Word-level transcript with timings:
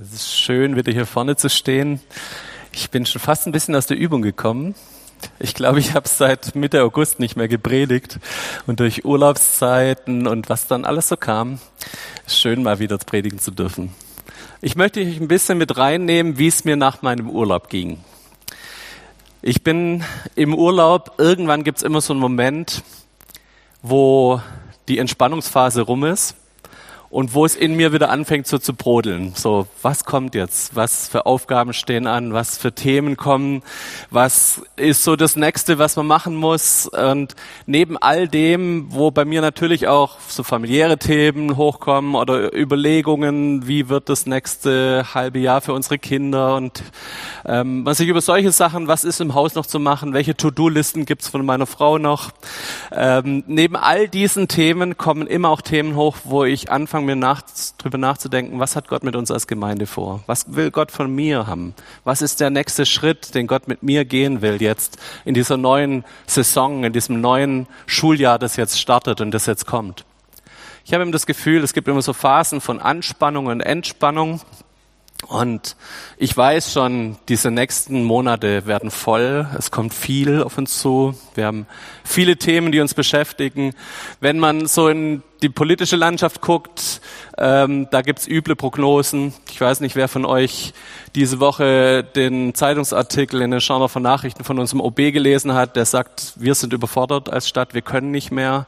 Es 0.00 0.12
ist 0.12 0.32
schön, 0.32 0.76
wieder 0.76 0.92
hier 0.92 1.06
vorne 1.06 1.34
zu 1.34 1.50
stehen. 1.50 1.98
Ich 2.70 2.88
bin 2.90 3.04
schon 3.04 3.20
fast 3.20 3.46
ein 3.46 3.52
bisschen 3.52 3.74
aus 3.74 3.88
der 3.88 3.96
Übung 3.96 4.22
gekommen. 4.22 4.76
Ich 5.40 5.54
glaube, 5.54 5.80
ich 5.80 5.94
habe 5.94 6.06
seit 6.06 6.54
Mitte 6.54 6.84
August 6.84 7.18
nicht 7.18 7.34
mehr 7.34 7.48
gepredigt 7.48 8.20
und 8.68 8.78
durch 8.78 9.04
Urlaubszeiten 9.04 10.28
und 10.28 10.48
was 10.48 10.68
dann 10.68 10.84
alles 10.84 11.08
so 11.08 11.16
kam, 11.16 11.58
schön 12.28 12.62
mal 12.62 12.78
wieder 12.78 12.96
predigen 12.98 13.40
zu 13.40 13.50
dürfen. 13.50 13.92
Ich 14.60 14.76
möchte 14.76 15.00
euch 15.00 15.20
ein 15.20 15.26
bisschen 15.26 15.58
mit 15.58 15.76
reinnehmen, 15.76 16.38
wie 16.38 16.46
es 16.46 16.64
mir 16.64 16.76
nach 16.76 17.02
meinem 17.02 17.28
Urlaub 17.28 17.68
ging. 17.68 17.98
Ich 19.42 19.64
bin 19.64 20.04
im 20.36 20.54
Urlaub, 20.54 21.14
irgendwann 21.18 21.64
gibt 21.64 21.78
es 21.78 21.82
immer 21.82 22.00
so 22.00 22.12
einen 22.12 22.20
Moment, 22.20 22.84
wo 23.82 24.40
die 24.86 24.98
Entspannungsphase 24.98 25.82
rum 25.82 26.04
ist 26.04 26.36
und 27.10 27.34
wo 27.34 27.44
es 27.46 27.56
in 27.56 27.74
mir 27.74 27.92
wieder 27.92 28.10
anfängt 28.10 28.46
so 28.46 28.58
zu 28.58 28.74
brodeln. 28.74 29.32
So, 29.34 29.66
was 29.80 30.04
kommt 30.04 30.34
jetzt? 30.34 30.76
Was 30.76 31.08
für 31.08 31.24
Aufgaben 31.24 31.72
stehen 31.72 32.06
an? 32.06 32.34
Was 32.34 32.58
für 32.58 32.72
Themen 32.72 33.16
kommen? 33.16 33.62
Was 34.10 34.62
ist 34.76 35.04
so 35.04 35.16
das 35.16 35.34
nächste, 35.34 35.78
was 35.78 35.96
man 35.96 36.06
machen 36.06 36.36
muss? 36.36 36.86
Und 36.86 37.34
neben 37.66 37.96
all 37.96 38.28
dem, 38.28 38.86
wo 38.90 39.10
bei 39.10 39.24
mir 39.24 39.40
natürlich 39.40 39.88
auch 39.88 40.18
so 40.28 40.42
familiäre 40.42 40.98
Themen 40.98 41.56
hochkommen 41.56 42.14
oder 42.14 42.54
Überlegungen, 42.54 43.66
wie 43.66 43.88
wird 43.88 44.10
das 44.10 44.26
nächste 44.26 45.06
halbe 45.14 45.38
Jahr 45.38 45.62
für 45.62 45.72
unsere 45.72 45.98
Kinder 45.98 46.56
und 46.56 46.82
ähm, 47.46 47.84
man 47.84 47.94
sich 47.94 48.08
über 48.08 48.20
solche 48.20 48.52
Sachen, 48.52 48.86
was 48.86 49.04
ist 49.04 49.20
im 49.20 49.34
Haus 49.34 49.54
noch 49.54 49.66
zu 49.66 49.78
machen? 49.78 50.12
Welche 50.12 50.36
To-Do-Listen 50.36 51.06
gibt's 51.06 51.28
von 51.28 51.44
meiner 51.46 51.66
Frau 51.66 51.96
noch? 51.96 52.32
Ähm, 52.92 53.44
neben 53.46 53.76
all 53.76 54.08
diesen 54.08 54.48
Themen 54.48 54.98
kommen 54.98 55.26
immer 55.26 55.48
auch 55.48 55.62
Themen 55.62 55.96
hoch, 55.96 56.18
wo 56.24 56.44
ich 56.44 56.70
anfange, 56.70 56.97
anfangen, 56.98 57.06
mir 57.06 57.16
nach, 57.16 57.42
drüber 57.78 57.98
nachzudenken, 57.98 58.58
was 58.58 58.76
hat 58.76 58.88
Gott 58.88 59.04
mit 59.04 59.16
uns 59.16 59.30
als 59.30 59.46
Gemeinde 59.46 59.86
vor? 59.86 60.22
Was 60.26 60.54
will 60.54 60.70
Gott 60.70 60.90
von 60.90 61.14
mir 61.14 61.46
haben? 61.46 61.74
Was 62.04 62.22
ist 62.22 62.40
der 62.40 62.50
nächste 62.50 62.86
Schritt, 62.86 63.34
den 63.34 63.46
Gott 63.46 63.68
mit 63.68 63.82
mir 63.82 64.04
gehen 64.04 64.42
will 64.42 64.60
jetzt 64.60 64.98
in 65.24 65.34
dieser 65.34 65.56
neuen 65.56 66.04
Saison, 66.26 66.84
in 66.84 66.92
diesem 66.92 67.20
neuen 67.20 67.66
Schuljahr, 67.86 68.38
das 68.38 68.56
jetzt 68.56 68.80
startet 68.80 69.20
und 69.20 69.30
das 69.30 69.46
jetzt 69.46 69.66
kommt? 69.66 70.04
Ich 70.84 70.92
habe 70.92 71.02
immer 71.02 71.12
das 71.12 71.26
Gefühl, 71.26 71.62
es 71.62 71.72
gibt 71.72 71.86
immer 71.86 72.02
so 72.02 72.12
Phasen 72.12 72.60
von 72.60 72.80
Anspannung 72.80 73.46
und 73.46 73.60
Entspannung. 73.60 74.40
Und 75.26 75.76
ich 76.16 76.34
weiß 76.36 76.72
schon, 76.72 77.16
diese 77.28 77.50
nächsten 77.50 78.04
Monate 78.04 78.66
werden 78.66 78.90
voll. 78.90 79.48
Es 79.58 79.70
kommt 79.70 79.92
viel 79.92 80.42
auf 80.42 80.56
uns 80.56 80.78
zu. 80.78 81.14
Wir 81.34 81.46
haben 81.46 81.66
viele 82.04 82.36
Themen, 82.36 82.70
die 82.70 82.80
uns 82.80 82.94
beschäftigen. 82.94 83.74
Wenn 84.20 84.38
man 84.38 84.66
so 84.66 84.88
in 84.88 85.22
die 85.42 85.48
politische 85.48 85.96
Landschaft 85.96 86.40
guckt, 86.40 87.00
ähm, 87.36 87.88
da 87.90 88.02
gibt's 88.02 88.26
üble 88.26 88.56
Prognosen. 88.56 89.32
Ich 89.50 89.60
weiß 89.60 89.80
nicht, 89.80 89.96
wer 89.96 90.08
von 90.08 90.24
euch 90.24 90.72
diese 91.14 91.40
Woche 91.40 92.04
den 92.04 92.54
Zeitungsartikel 92.54 93.42
in 93.42 93.50
den 93.50 93.60
Genre 93.60 93.88
von 93.88 94.02
Nachrichten 94.02 94.44
von 94.44 94.58
unserem 94.58 94.80
OB 94.80 94.96
gelesen 95.12 95.54
hat, 95.54 95.76
der 95.76 95.84
sagt, 95.84 96.34
wir 96.36 96.54
sind 96.54 96.72
überfordert 96.72 97.30
als 97.30 97.48
Stadt, 97.48 97.74
wir 97.74 97.82
können 97.82 98.10
nicht 98.10 98.30
mehr. 98.30 98.66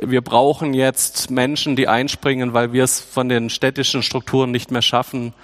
Wir 0.00 0.22
brauchen 0.22 0.74
jetzt 0.74 1.30
Menschen, 1.30 1.76
die 1.76 1.86
einspringen, 1.86 2.52
weil 2.52 2.72
wir 2.72 2.84
es 2.84 3.00
von 3.00 3.28
den 3.28 3.48
städtischen 3.48 4.02
Strukturen 4.02 4.50
nicht 4.50 4.70
mehr 4.70 4.82
schaffen, 4.82 5.34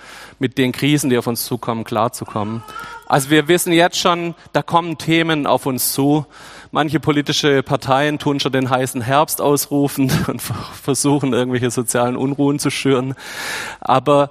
mit 0.41 0.58
den 0.58 0.72
Krisen, 0.72 1.10
die 1.10 1.19
auf 1.19 1.27
uns 1.27 1.44
zukommen, 1.44 1.84
klarzukommen. 1.84 2.64
Also 3.06 3.30
wir 3.30 3.46
wissen 3.46 3.72
jetzt 3.72 3.98
schon, 3.98 4.34
da 4.52 4.62
kommen 4.62 4.98
Themen 4.98 5.47
auf 5.47 5.66
uns 5.66 5.92
zu. 5.92 6.27
Manche 6.72 6.98
politische 6.98 7.62
Parteien 7.62 8.19
tun 8.19 8.41
schon 8.41 8.52
den 8.52 8.70
heißen 8.70 9.02
Herbst 9.02 9.41
ausrufen 9.41 10.10
und 10.27 10.41
versuchen, 10.41 11.34
irgendwelche 11.34 11.70
sozialen 11.70 12.16
Unruhen 12.16 12.58
zu 12.58 12.70
schüren. 12.70 13.14
Aber 13.80 14.30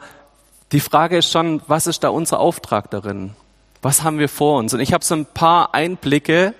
die 0.72 0.80
Frage 0.80 1.18
ist 1.18 1.32
schon, 1.32 1.62
was 1.68 1.88
ist 1.88 2.04
da 2.04 2.10
unser 2.10 2.40
Auftrag 2.40 2.90
darin? 2.90 3.36
Was 3.82 4.04
haben 4.04 4.18
wir 4.18 4.30
vor 4.30 4.58
uns? 4.58 4.74
Und 4.74 4.80
ich 4.80 4.94
habe 4.94 5.06
so 5.06 5.16
ein 5.16 5.26
paar 5.26 5.74
Einblicke, 5.76 6.56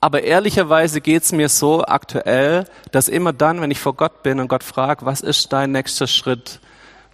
aber 0.00 0.22
ehrlicherweise 0.22 1.00
geht's 1.00 1.32
mir 1.32 1.48
so 1.48 1.84
aktuell, 1.84 2.66
dass 2.92 3.08
immer 3.08 3.32
dann, 3.32 3.60
wenn 3.60 3.72
ich 3.72 3.80
vor 3.80 3.94
Gott 3.94 4.22
bin 4.22 4.38
und 4.38 4.46
Gott 4.46 4.62
fragt, 4.62 5.04
was 5.04 5.20
ist 5.20 5.52
dein 5.52 5.72
nächster 5.72 6.06
Schritt 6.06 6.60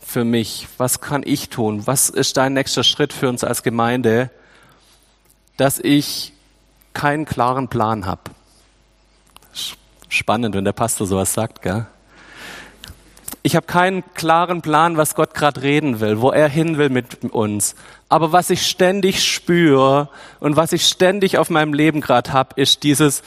für 0.04 0.24
mich? 0.24 0.68
Was 0.78 1.00
kann 1.00 1.22
ich 1.24 1.48
tun? 1.48 1.86
Was 1.86 2.10
ist 2.10 2.36
dein 2.36 2.52
nächster 2.52 2.84
Schritt 2.84 3.12
für 3.12 3.28
uns 3.28 3.44
als 3.44 3.62
Gemeinde? 3.62 4.30
Dass 5.56 5.78
ich 5.78 6.32
keinen 6.94 7.24
klaren 7.24 7.68
Plan 7.68 8.06
habe. 8.06 8.22
Spannend, 10.08 10.54
wenn 10.54 10.64
der 10.64 10.72
Pastor 10.72 11.06
sowas 11.06 11.34
sagt, 11.34 11.62
gell? 11.62 11.86
Ich 13.42 13.56
habe 13.56 13.66
keinen 13.66 14.02
klaren 14.14 14.62
Plan, 14.62 14.96
was 14.96 15.14
Gott 15.14 15.34
gerade 15.34 15.60
reden 15.60 16.00
will, 16.00 16.20
wo 16.20 16.30
er 16.30 16.48
hin 16.48 16.78
will 16.78 16.88
mit 16.88 17.24
uns. 17.24 17.74
Aber 18.08 18.32
was 18.32 18.48
ich 18.48 18.66
ständig 18.66 19.22
spüre 19.22 20.08
und 20.40 20.56
was 20.56 20.72
ich 20.72 20.86
ständig 20.86 21.36
auf 21.36 21.50
meinem 21.50 21.74
Leben 21.74 22.00
gerade 22.00 22.32
habe, 22.32 22.58
ist 22.58 22.84
dieses, 22.84 23.22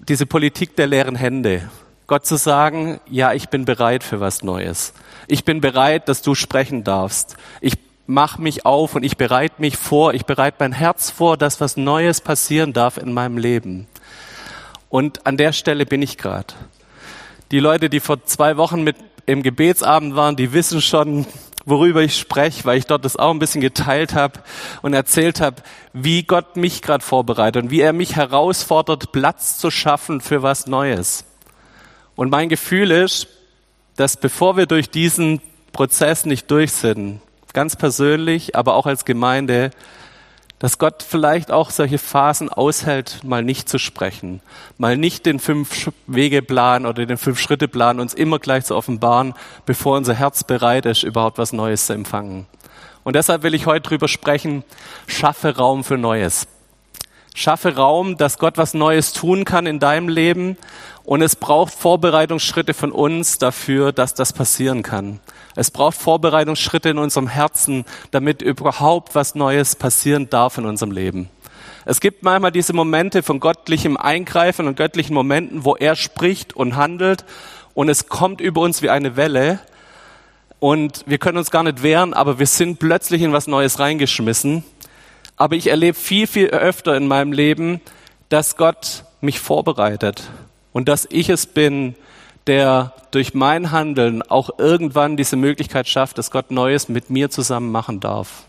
diese 0.00 0.26
Politik 0.26 0.74
der 0.74 0.88
leeren 0.88 1.14
Hände. 1.14 1.70
Gott 2.08 2.24
zu 2.24 2.36
sagen, 2.36 3.00
ja, 3.06 3.34
ich 3.34 3.50
bin 3.50 3.66
bereit 3.66 4.02
für 4.02 4.18
was 4.18 4.42
Neues. 4.42 4.94
Ich 5.26 5.44
bin 5.44 5.60
bereit, 5.60 6.08
dass 6.08 6.22
du 6.22 6.34
sprechen 6.34 6.82
darfst. 6.82 7.36
Ich 7.60 7.74
mach 8.06 8.38
mich 8.38 8.64
auf 8.64 8.94
und 8.94 9.02
ich 9.02 9.18
bereite 9.18 9.56
mich 9.58 9.76
vor, 9.76 10.14
ich 10.14 10.24
bereite 10.24 10.56
mein 10.60 10.72
Herz 10.72 11.10
vor, 11.10 11.36
dass 11.36 11.60
was 11.60 11.76
Neues 11.76 12.22
passieren 12.22 12.72
darf 12.72 12.96
in 12.96 13.12
meinem 13.12 13.36
Leben. 13.36 13.86
Und 14.88 15.26
an 15.26 15.36
der 15.36 15.52
Stelle 15.52 15.84
bin 15.84 16.00
ich 16.00 16.16
gerade. 16.16 16.54
Die 17.50 17.60
Leute, 17.60 17.90
die 17.90 18.00
vor 18.00 18.24
zwei 18.24 18.56
Wochen 18.56 18.82
mit 18.82 18.96
im 19.26 19.42
Gebetsabend 19.42 20.16
waren, 20.16 20.34
die 20.34 20.54
wissen 20.54 20.80
schon, 20.80 21.26
worüber 21.66 22.00
ich 22.00 22.16
spreche, 22.16 22.64
weil 22.64 22.78
ich 22.78 22.86
dort 22.86 23.04
das 23.04 23.16
auch 23.16 23.32
ein 23.32 23.38
bisschen 23.38 23.60
geteilt 23.60 24.14
habe 24.14 24.40
und 24.80 24.94
erzählt 24.94 25.42
habe, 25.42 25.56
wie 25.92 26.22
Gott 26.22 26.56
mich 26.56 26.80
gerade 26.80 27.04
vorbereitet 27.04 27.64
und 27.64 27.70
wie 27.70 27.82
er 27.82 27.92
mich 27.92 28.16
herausfordert, 28.16 29.12
Platz 29.12 29.58
zu 29.58 29.70
schaffen 29.70 30.22
für 30.22 30.42
was 30.42 30.66
Neues. 30.66 31.27
Und 32.18 32.30
mein 32.30 32.48
Gefühl 32.48 32.90
ist, 32.90 33.28
dass 33.94 34.16
bevor 34.16 34.56
wir 34.56 34.66
durch 34.66 34.90
diesen 34.90 35.40
Prozess 35.70 36.26
nicht 36.26 36.50
durch 36.50 36.72
sind, 36.72 37.20
ganz 37.52 37.76
persönlich, 37.76 38.56
aber 38.56 38.74
auch 38.74 38.86
als 38.86 39.04
Gemeinde, 39.04 39.70
dass 40.58 40.78
Gott 40.78 41.04
vielleicht 41.08 41.52
auch 41.52 41.70
solche 41.70 41.98
Phasen 41.98 42.48
aushält, 42.48 43.20
mal 43.22 43.44
nicht 43.44 43.68
zu 43.68 43.78
sprechen, 43.78 44.40
mal 44.78 44.96
nicht 44.96 45.26
den 45.26 45.38
Fünf-Wege-Plan 45.38 46.86
oder 46.86 47.06
den 47.06 47.18
Fünf-Schritte-Plan 47.18 48.00
uns 48.00 48.14
immer 48.14 48.40
gleich 48.40 48.64
zu 48.64 48.74
offenbaren, 48.74 49.32
bevor 49.64 49.96
unser 49.96 50.14
Herz 50.14 50.42
bereit 50.42 50.86
ist, 50.86 51.04
überhaupt 51.04 51.38
was 51.38 51.52
Neues 51.52 51.86
zu 51.86 51.92
empfangen. 51.92 52.46
Und 53.04 53.14
deshalb 53.14 53.44
will 53.44 53.54
ich 53.54 53.66
heute 53.66 53.90
drüber 53.90 54.08
sprechen, 54.08 54.64
schaffe 55.06 55.54
Raum 55.54 55.84
für 55.84 55.96
Neues. 55.96 56.48
Schaffe 57.38 57.76
Raum, 57.76 58.16
dass 58.16 58.38
Gott 58.38 58.58
was 58.58 58.74
Neues 58.74 59.12
tun 59.12 59.44
kann 59.44 59.66
in 59.66 59.78
deinem 59.78 60.08
Leben. 60.08 60.56
Und 61.08 61.22
es 61.22 61.36
braucht 61.36 61.72
Vorbereitungsschritte 61.72 62.74
von 62.74 62.92
uns 62.92 63.38
dafür, 63.38 63.92
dass 63.92 64.12
das 64.12 64.34
passieren 64.34 64.82
kann. 64.82 65.20
Es 65.56 65.70
braucht 65.70 65.96
Vorbereitungsschritte 65.96 66.90
in 66.90 66.98
unserem 66.98 67.28
Herzen, 67.28 67.86
damit 68.10 68.42
überhaupt 68.42 69.14
was 69.14 69.34
Neues 69.34 69.74
passieren 69.74 70.28
darf 70.28 70.58
in 70.58 70.66
unserem 70.66 70.92
Leben. 70.92 71.30
Es 71.86 72.00
gibt 72.00 72.24
manchmal 72.24 72.52
diese 72.52 72.74
Momente 72.74 73.22
von 73.22 73.40
göttlichem 73.40 73.96
Eingreifen 73.96 74.66
und 74.66 74.76
göttlichen 74.76 75.14
Momenten, 75.14 75.64
wo 75.64 75.76
er 75.76 75.96
spricht 75.96 76.54
und 76.54 76.76
handelt 76.76 77.24
und 77.72 77.88
es 77.88 78.10
kommt 78.10 78.42
über 78.42 78.60
uns 78.60 78.82
wie 78.82 78.90
eine 78.90 79.16
Welle 79.16 79.60
und 80.58 81.04
wir 81.06 81.16
können 81.16 81.38
uns 81.38 81.50
gar 81.50 81.62
nicht 81.62 81.82
wehren, 81.82 82.12
aber 82.12 82.38
wir 82.38 82.44
sind 82.44 82.80
plötzlich 82.80 83.22
in 83.22 83.32
was 83.32 83.46
Neues 83.46 83.78
reingeschmissen. 83.78 84.62
Aber 85.38 85.56
ich 85.56 85.68
erlebe 85.68 85.96
viel, 85.96 86.26
viel 86.26 86.48
öfter 86.48 86.98
in 86.98 87.08
meinem 87.08 87.32
Leben, 87.32 87.80
dass 88.28 88.58
Gott 88.58 89.04
mich 89.22 89.40
vorbereitet 89.40 90.28
und 90.78 90.88
dass 90.88 91.08
ich 91.10 91.28
es 91.28 91.46
bin, 91.46 91.96
der 92.46 92.92
durch 93.10 93.34
mein 93.34 93.72
Handeln 93.72 94.22
auch 94.22 94.60
irgendwann 94.60 95.16
diese 95.16 95.34
Möglichkeit 95.34 95.88
schafft, 95.88 96.18
dass 96.18 96.30
Gott 96.30 96.52
Neues 96.52 96.88
mit 96.88 97.10
mir 97.10 97.30
zusammen 97.30 97.72
machen 97.72 97.98
darf. 97.98 98.44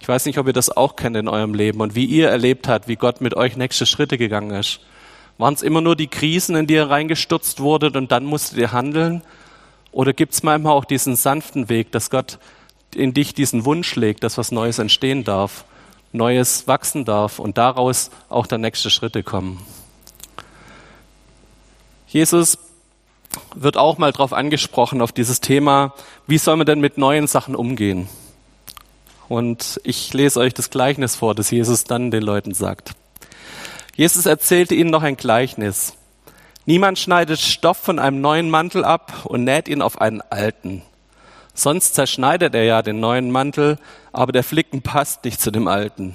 Ich 0.00 0.08
weiß 0.08 0.26
nicht, 0.26 0.38
ob 0.38 0.48
ihr 0.48 0.52
das 0.52 0.76
auch 0.76 0.96
kennt 0.96 1.16
in 1.16 1.28
eurem 1.28 1.54
Leben 1.54 1.80
und 1.80 1.94
wie 1.94 2.06
ihr 2.06 2.28
erlebt 2.28 2.66
habt, 2.66 2.88
wie 2.88 2.96
Gott 2.96 3.20
mit 3.20 3.36
euch 3.36 3.56
nächste 3.56 3.86
Schritte 3.86 4.18
gegangen 4.18 4.50
ist. 4.50 4.80
Waren 5.38 5.54
es 5.54 5.62
immer 5.62 5.80
nur 5.80 5.94
die 5.94 6.08
Krisen, 6.08 6.56
in 6.56 6.66
die 6.66 6.74
ihr 6.74 6.90
reingestürzt 6.90 7.60
wurdet 7.60 7.94
und 7.94 8.10
dann 8.10 8.24
musstet 8.24 8.58
ihr 8.58 8.72
handeln? 8.72 9.22
Oder 9.92 10.12
gibt 10.12 10.34
es 10.34 10.42
manchmal 10.42 10.72
auch 10.72 10.84
diesen 10.84 11.14
sanften 11.14 11.68
Weg, 11.68 11.92
dass 11.92 12.10
Gott 12.10 12.40
in 12.96 13.14
dich 13.14 13.32
diesen 13.32 13.64
Wunsch 13.64 13.94
legt, 13.94 14.24
dass 14.24 14.38
was 14.38 14.50
Neues 14.50 14.80
entstehen 14.80 15.22
darf, 15.22 15.66
Neues 16.10 16.66
wachsen 16.66 17.04
darf 17.04 17.38
und 17.38 17.58
daraus 17.58 18.10
auch 18.28 18.48
der 18.48 18.58
nächste 18.58 18.90
Schritte 18.90 19.22
kommen? 19.22 19.64
Jesus 22.14 22.58
wird 23.56 23.76
auch 23.76 23.98
mal 23.98 24.12
darauf 24.12 24.32
angesprochen, 24.32 25.02
auf 25.02 25.10
dieses 25.10 25.40
Thema, 25.40 25.94
wie 26.28 26.38
soll 26.38 26.54
man 26.56 26.64
denn 26.64 26.78
mit 26.78 26.96
neuen 26.96 27.26
Sachen 27.26 27.56
umgehen? 27.56 28.08
Und 29.28 29.80
ich 29.82 30.14
lese 30.14 30.38
euch 30.38 30.54
das 30.54 30.70
Gleichnis 30.70 31.16
vor, 31.16 31.34
das 31.34 31.50
Jesus 31.50 31.82
dann 31.82 32.12
den 32.12 32.22
Leuten 32.22 32.54
sagt. 32.54 32.92
Jesus 33.96 34.26
erzählte 34.26 34.76
ihnen 34.76 34.90
noch 34.90 35.02
ein 35.02 35.16
Gleichnis. 35.16 35.94
Niemand 36.66 37.00
schneidet 37.00 37.40
Stoff 37.40 37.78
von 37.78 37.98
einem 37.98 38.20
neuen 38.20 38.48
Mantel 38.48 38.84
ab 38.84 39.24
und 39.24 39.42
näht 39.42 39.66
ihn 39.66 39.82
auf 39.82 40.00
einen 40.00 40.20
alten. 40.20 40.82
Sonst 41.52 41.96
zerschneidet 41.96 42.54
er 42.54 42.62
ja 42.62 42.82
den 42.82 43.00
neuen 43.00 43.32
Mantel, 43.32 43.76
aber 44.12 44.30
der 44.30 44.44
Flicken 44.44 44.82
passt 44.82 45.24
nicht 45.24 45.40
zu 45.40 45.50
dem 45.50 45.66
alten. 45.66 46.14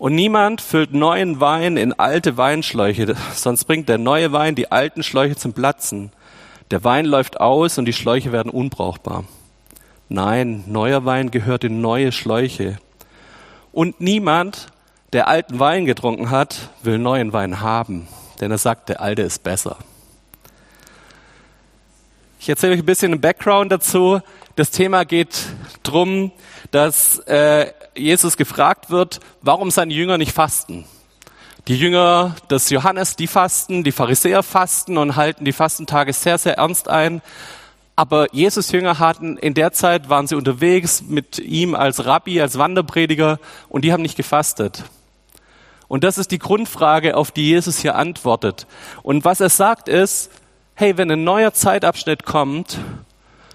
Und 0.00 0.14
niemand 0.14 0.62
füllt 0.62 0.94
neuen 0.94 1.40
Wein 1.40 1.76
in 1.76 1.92
alte 1.92 2.38
Weinschläuche, 2.38 3.14
sonst 3.34 3.66
bringt 3.66 3.90
der 3.90 3.98
neue 3.98 4.32
Wein 4.32 4.54
die 4.54 4.72
alten 4.72 5.02
Schläuche 5.02 5.36
zum 5.36 5.52
Platzen. 5.52 6.10
Der 6.70 6.82
Wein 6.84 7.04
läuft 7.04 7.38
aus 7.38 7.76
und 7.76 7.84
die 7.84 7.92
Schläuche 7.92 8.32
werden 8.32 8.50
unbrauchbar. 8.50 9.24
Nein, 10.08 10.64
neuer 10.66 11.04
Wein 11.04 11.30
gehört 11.30 11.64
in 11.64 11.82
neue 11.82 12.12
Schläuche. 12.12 12.78
Und 13.72 14.00
niemand, 14.00 14.68
der 15.12 15.28
alten 15.28 15.58
Wein 15.58 15.84
getrunken 15.84 16.30
hat, 16.30 16.70
will 16.82 16.96
neuen 16.96 17.34
Wein 17.34 17.60
haben, 17.60 18.08
denn 18.40 18.50
er 18.50 18.56
sagt, 18.56 18.88
der 18.88 19.02
alte 19.02 19.20
ist 19.20 19.42
besser. 19.42 19.76
Ich 22.42 22.48
erzähle 22.48 22.72
euch 22.72 22.78
ein 22.78 22.86
bisschen 22.86 23.12
im 23.12 23.20
Background 23.20 23.70
dazu. 23.70 24.22
Das 24.56 24.70
Thema 24.70 25.04
geht 25.04 25.44
drum, 25.82 26.32
dass 26.70 27.18
äh, 27.26 27.70
Jesus 27.94 28.38
gefragt 28.38 28.88
wird, 28.88 29.20
warum 29.42 29.70
seine 29.70 29.92
Jünger 29.92 30.16
nicht 30.16 30.32
fasten. 30.32 30.86
Die 31.68 31.76
Jünger 31.76 32.34
des 32.48 32.70
Johannes, 32.70 33.16
die 33.16 33.26
fasten, 33.26 33.84
die 33.84 33.92
Pharisäer 33.92 34.42
fasten 34.42 34.96
und 34.96 35.16
halten 35.16 35.44
die 35.44 35.52
Fastentage 35.52 36.14
sehr, 36.14 36.38
sehr 36.38 36.56
ernst 36.56 36.88
ein. 36.88 37.20
Aber 37.94 38.32
Jesus 38.32 38.72
Jünger 38.72 38.98
hatten 38.98 39.36
in 39.36 39.52
der 39.52 39.72
Zeit 39.72 40.08
waren 40.08 40.26
sie 40.26 40.34
unterwegs 40.34 41.02
mit 41.06 41.38
ihm 41.40 41.74
als 41.74 42.06
Rabbi, 42.06 42.40
als 42.40 42.56
Wanderprediger 42.56 43.38
und 43.68 43.84
die 43.84 43.92
haben 43.92 44.02
nicht 44.02 44.16
gefastet. 44.16 44.84
Und 45.88 46.04
das 46.04 46.16
ist 46.16 46.30
die 46.30 46.38
Grundfrage, 46.38 47.16
auf 47.16 47.32
die 47.32 47.48
Jesus 47.48 47.80
hier 47.80 47.96
antwortet. 47.96 48.66
Und 49.02 49.26
was 49.26 49.40
er 49.40 49.50
sagt 49.50 49.90
ist, 49.90 50.30
hey, 50.80 50.96
wenn 50.96 51.10
ein 51.10 51.24
neuer 51.24 51.52
Zeitabschnitt 51.52 52.24
kommt, 52.24 52.78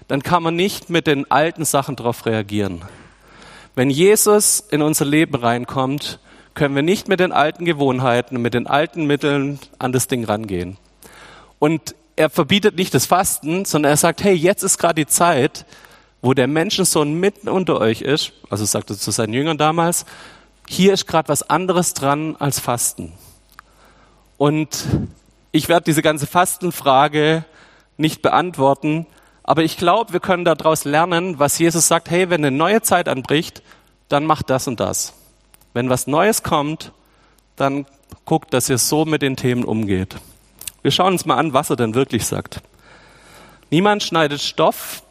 dann 0.06 0.22
kann 0.22 0.44
man 0.44 0.54
nicht 0.54 0.90
mit 0.90 1.08
den 1.08 1.28
alten 1.28 1.64
Sachen 1.64 1.96
darauf 1.96 2.24
reagieren. 2.24 2.82
Wenn 3.74 3.90
Jesus 3.90 4.60
in 4.70 4.80
unser 4.80 5.06
Leben 5.06 5.34
reinkommt, 5.34 6.20
können 6.54 6.76
wir 6.76 6.84
nicht 6.84 7.08
mit 7.08 7.18
den 7.18 7.32
alten 7.32 7.64
Gewohnheiten, 7.64 8.40
mit 8.40 8.54
den 8.54 8.68
alten 8.68 9.06
Mitteln 9.06 9.58
an 9.80 9.90
das 9.90 10.06
Ding 10.06 10.22
rangehen. 10.22 10.76
Und 11.58 11.96
er 12.14 12.30
verbietet 12.30 12.76
nicht 12.76 12.94
das 12.94 13.06
Fasten, 13.06 13.64
sondern 13.64 13.90
er 13.90 13.96
sagt, 13.96 14.22
hey, 14.22 14.34
jetzt 14.34 14.62
ist 14.62 14.78
gerade 14.78 14.94
die 14.94 15.10
Zeit, 15.10 15.66
wo 16.22 16.32
der 16.32 16.46
Menschensohn 16.46 17.12
mitten 17.12 17.48
unter 17.48 17.80
euch 17.80 18.02
ist, 18.02 18.34
also 18.50 18.64
sagt 18.64 18.90
er 18.90 18.96
zu 18.96 19.10
seinen 19.10 19.32
Jüngern 19.32 19.58
damals, 19.58 20.06
hier 20.68 20.92
ist 20.92 21.08
gerade 21.08 21.28
was 21.28 21.50
anderes 21.50 21.92
dran 21.92 22.36
als 22.36 22.60
Fasten. 22.60 23.14
Und 24.38 24.86
ich 25.56 25.68
werde 25.68 25.84
diese 25.84 26.02
ganze 26.02 26.26
Fastenfrage 26.26 27.44
nicht 27.96 28.22
beantworten, 28.22 29.06
aber 29.42 29.62
ich 29.62 29.76
glaube, 29.76 30.12
wir 30.12 30.20
können 30.20 30.44
daraus 30.44 30.84
lernen, 30.84 31.38
was 31.38 31.58
Jesus 31.58 31.88
sagt, 31.88 32.10
hey, 32.10 32.30
wenn 32.30 32.44
eine 32.44 32.56
neue 32.56 32.82
Zeit 32.82 33.08
anbricht, 33.08 33.62
dann 34.08 34.24
macht 34.24 34.50
das 34.50 34.68
und 34.68 34.80
das. 34.80 35.14
Wenn 35.72 35.88
was 35.88 36.06
Neues 36.06 36.42
kommt, 36.42 36.92
dann 37.54 37.86
guckt, 38.24 38.52
dass 38.52 38.68
ihr 38.68 38.78
so 38.78 39.04
mit 39.04 39.22
den 39.22 39.36
Themen 39.36 39.64
umgeht. 39.64 40.16
Wir 40.82 40.90
schauen 40.90 41.12
uns 41.12 41.26
mal 41.26 41.36
an, 41.36 41.52
was 41.52 41.70
er 41.70 41.76
denn 41.76 41.94
wirklich 41.94 42.26
sagt. 42.26 42.60
Niemand 43.70 44.02
schneidet 44.02 44.40
Stoff 44.40 45.02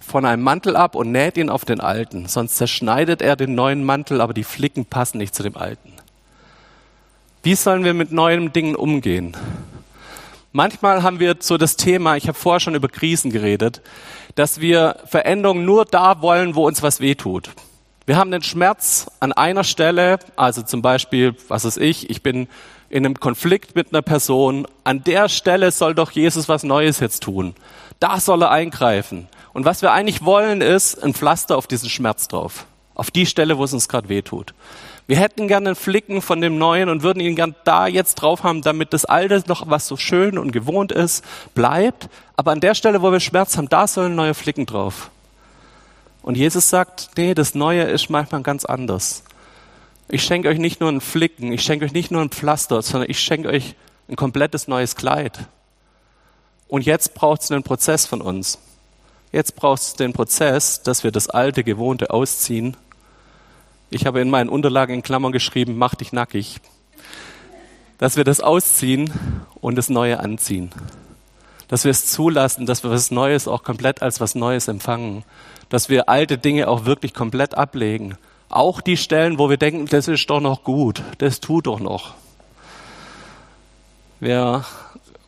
von 0.00 0.24
einem 0.24 0.42
Mantel 0.42 0.76
ab 0.76 0.94
und 0.94 1.12
näht 1.12 1.36
ihn 1.36 1.50
auf 1.50 1.64
den 1.64 1.80
alten, 1.80 2.26
sonst 2.26 2.56
zerschneidet 2.56 3.22
er 3.22 3.36
den 3.36 3.54
neuen 3.54 3.84
Mantel, 3.84 4.20
aber 4.20 4.34
die 4.34 4.44
Flicken 4.44 4.84
passen 4.84 5.18
nicht 5.18 5.34
zu 5.34 5.42
dem 5.42 5.56
alten. 5.56 5.91
Wie 7.44 7.56
sollen 7.56 7.82
wir 7.82 7.92
mit 7.92 8.12
neuen 8.12 8.52
Dingen 8.52 8.76
umgehen? 8.76 9.36
Manchmal 10.52 11.02
haben 11.02 11.18
wir 11.18 11.34
so 11.40 11.58
das 11.58 11.76
Thema, 11.76 12.16
ich 12.16 12.28
habe 12.28 12.38
vorher 12.38 12.60
schon 12.60 12.76
über 12.76 12.86
Krisen 12.86 13.32
geredet, 13.32 13.82
dass 14.36 14.60
wir 14.60 14.98
Veränderungen 15.06 15.64
nur 15.64 15.84
da 15.84 16.22
wollen, 16.22 16.54
wo 16.54 16.68
uns 16.68 16.84
was 16.84 17.00
wehtut. 17.00 17.50
Wir 18.06 18.16
haben 18.16 18.30
den 18.30 18.44
Schmerz 18.44 19.10
an 19.18 19.32
einer 19.32 19.64
Stelle, 19.64 20.20
also 20.36 20.62
zum 20.62 20.82
Beispiel, 20.82 21.34
was 21.48 21.64
ist 21.64 21.78
ich, 21.78 22.10
ich 22.10 22.22
bin 22.22 22.46
in 22.90 23.04
einem 23.04 23.18
Konflikt 23.18 23.74
mit 23.74 23.92
einer 23.92 24.02
Person, 24.02 24.68
an 24.84 25.02
der 25.02 25.28
Stelle 25.28 25.72
soll 25.72 25.96
doch 25.96 26.12
Jesus 26.12 26.48
was 26.48 26.62
Neues 26.62 27.00
jetzt 27.00 27.24
tun. 27.24 27.56
Da 27.98 28.20
soll 28.20 28.42
er 28.42 28.52
eingreifen. 28.52 29.26
Und 29.52 29.64
was 29.64 29.82
wir 29.82 29.90
eigentlich 29.90 30.24
wollen, 30.24 30.60
ist 30.60 31.02
ein 31.02 31.12
Pflaster 31.12 31.56
auf 31.56 31.66
diesen 31.66 31.90
Schmerz 31.90 32.28
drauf. 32.28 32.66
Auf 32.94 33.10
die 33.10 33.26
Stelle, 33.26 33.58
wo 33.58 33.64
es 33.64 33.72
uns 33.72 33.88
gerade 33.88 34.08
wehtut. 34.08 34.54
Wir 35.06 35.16
hätten 35.16 35.48
gerne 35.48 35.70
einen 35.70 35.76
Flicken 35.76 36.22
von 36.22 36.40
dem 36.40 36.58
Neuen 36.58 36.88
und 36.88 37.02
würden 37.02 37.20
ihn 37.20 37.34
gern 37.34 37.54
da 37.64 37.86
jetzt 37.86 38.16
drauf 38.16 38.44
haben, 38.44 38.62
damit 38.62 38.92
das 38.92 39.04
Alte 39.04 39.42
noch, 39.46 39.68
was 39.68 39.86
so 39.88 39.96
schön 39.96 40.38
und 40.38 40.52
gewohnt 40.52 40.92
ist, 40.92 41.24
bleibt. 41.54 42.08
Aber 42.36 42.52
an 42.52 42.60
der 42.60 42.74
Stelle, 42.74 43.02
wo 43.02 43.10
wir 43.10 43.20
Schmerz 43.20 43.56
haben, 43.56 43.68
da 43.68 43.86
sollen 43.86 44.14
neue 44.14 44.34
Flicken 44.34 44.66
drauf. 44.66 45.10
Und 46.22 46.36
Jesus 46.36 46.70
sagt, 46.70 47.10
nee, 47.16 47.34
das 47.34 47.54
Neue 47.54 47.82
ist 47.82 48.08
manchmal 48.08 48.42
ganz 48.42 48.64
anders. 48.64 49.24
Ich 50.08 50.22
schenke 50.22 50.48
euch 50.48 50.58
nicht 50.58 50.80
nur 50.80 50.88
einen 50.88 51.00
Flicken, 51.00 51.52
ich 51.52 51.62
schenke 51.62 51.84
euch 51.84 51.92
nicht 51.92 52.10
nur 52.10 52.22
ein 52.22 52.30
Pflaster, 52.30 52.80
sondern 52.82 53.10
ich 53.10 53.18
schenke 53.18 53.48
euch 53.48 53.74
ein 54.08 54.16
komplettes 54.16 54.68
neues 54.68 54.94
Kleid. 54.94 55.46
Und 56.68 56.86
jetzt 56.86 57.14
braucht 57.14 57.42
es 57.42 57.50
einen 57.50 57.62
Prozess 57.62 58.06
von 58.06 58.20
uns. 58.20 58.58
Jetzt 59.32 59.56
braucht 59.56 59.82
es 59.82 59.94
den 59.94 60.12
Prozess, 60.12 60.82
dass 60.82 61.04
wir 61.04 61.10
das 61.10 61.28
alte, 61.28 61.64
gewohnte 61.64 62.10
ausziehen 62.10 62.76
ich 63.94 64.06
habe 64.06 64.22
in 64.22 64.30
meinen 64.30 64.48
Unterlagen 64.48 64.94
in 64.94 65.02
Klammern 65.02 65.32
geschrieben, 65.32 65.76
mach 65.76 65.94
dich 65.94 66.14
nackig. 66.14 66.60
Dass 67.98 68.16
wir 68.16 68.24
das 68.24 68.40
ausziehen 68.40 69.12
und 69.60 69.76
das 69.76 69.90
Neue 69.90 70.18
anziehen. 70.18 70.70
Dass 71.68 71.84
wir 71.84 71.90
es 71.90 72.06
zulassen, 72.06 72.64
dass 72.64 72.84
wir 72.84 72.90
was 72.90 73.10
Neues 73.10 73.46
auch 73.46 73.62
komplett 73.62 74.00
als 74.00 74.18
was 74.18 74.34
Neues 74.34 74.66
empfangen. 74.68 75.24
Dass 75.68 75.90
wir 75.90 76.08
alte 76.08 76.38
Dinge 76.38 76.68
auch 76.68 76.86
wirklich 76.86 77.12
komplett 77.12 77.54
ablegen. 77.54 78.16
Auch 78.48 78.80
die 78.80 78.96
Stellen, 78.96 79.38
wo 79.38 79.50
wir 79.50 79.58
denken, 79.58 79.84
das 79.86 80.08
ist 80.08 80.28
doch 80.30 80.40
noch 80.40 80.64
gut, 80.64 81.02
das 81.18 81.40
tut 81.40 81.66
doch 81.66 81.78
noch. 81.78 82.14
Ja, 84.20 84.64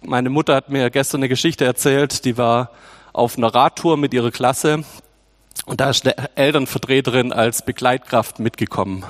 meine 0.00 0.30
Mutter 0.30 0.54
hat 0.54 0.70
mir 0.70 0.88
gestern 0.88 1.20
eine 1.20 1.28
Geschichte 1.28 1.66
erzählt, 1.66 2.24
die 2.24 2.38
war 2.38 2.70
auf 3.14 3.38
einer 3.38 3.55
Radtour 3.55 3.96
mit 3.96 4.12
ihrer 4.12 4.31
Klasse 4.31 4.84
und 5.66 5.81
da 5.81 5.90
ist 5.90 6.05
eine 6.05 6.37
Elternvertreterin 6.37 7.32
als 7.32 7.64
Begleitkraft 7.64 8.38
mitgekommen. 8.38 9.05